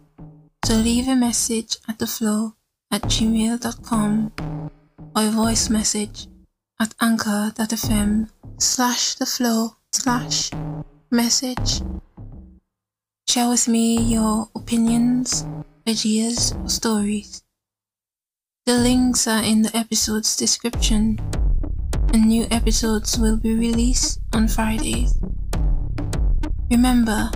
So 0.65 0.75
leave 0.75 1.09
a 1.09 1.17
message 1.17 1.79
at 1.89 1.99
The 1.99 2.07
Flow 2.07 2.55
at 2.91 3.03
gmail.com 3.03 4.33
or 5.17 5.23
a 5.23 5.31
voice 5.31 5.71
message 5.71 6.29
at 6.81 6.95
anchor.fm 7.01 8.29
slash 8.59 9.15
The 9.17 9.27
Flow 9.27 9.77
slash 9.93 10.51
message. 11.11 11.83
Share 13.29 13.49
with 13.49 13.67
me 13.67 14.01
your 14.01 14.49
opinions, 14.55 15.45
ideas, 15.89 16.53
or 16.53 16.69
stories. 16.69 17.43
The 18.67 18.79
links 18.79 19.27
are 19.27 19.43
in 19.43 19.63
the 19.63 19.77
episode's 19.77 20.37
description 20.37 21.19
and 22.13 22.27
new 22.27 22.47
episodes 22.51 23.19
will 23.19 23.37
be 23.37 23.55
released 23.55 24.21
on 24.33 24.47
Fridays. 24.47 25.19
Remember, 26.71 27.31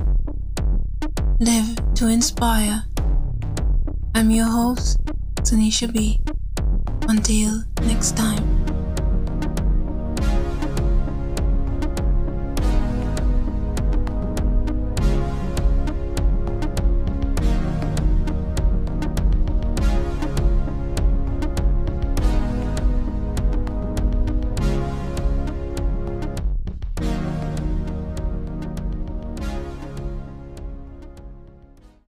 live 1.41 1.95
to 1.95 2.07
inspire. 2.07 2.85
I'm 4.15 4.31
your 4.31 4.47
host, 4.47 4.99
Tanisha 5.37 5.93
B. 5.93 6.21
Until 7.09 7.65
next 7.83 8.17
time. 8.17 8.62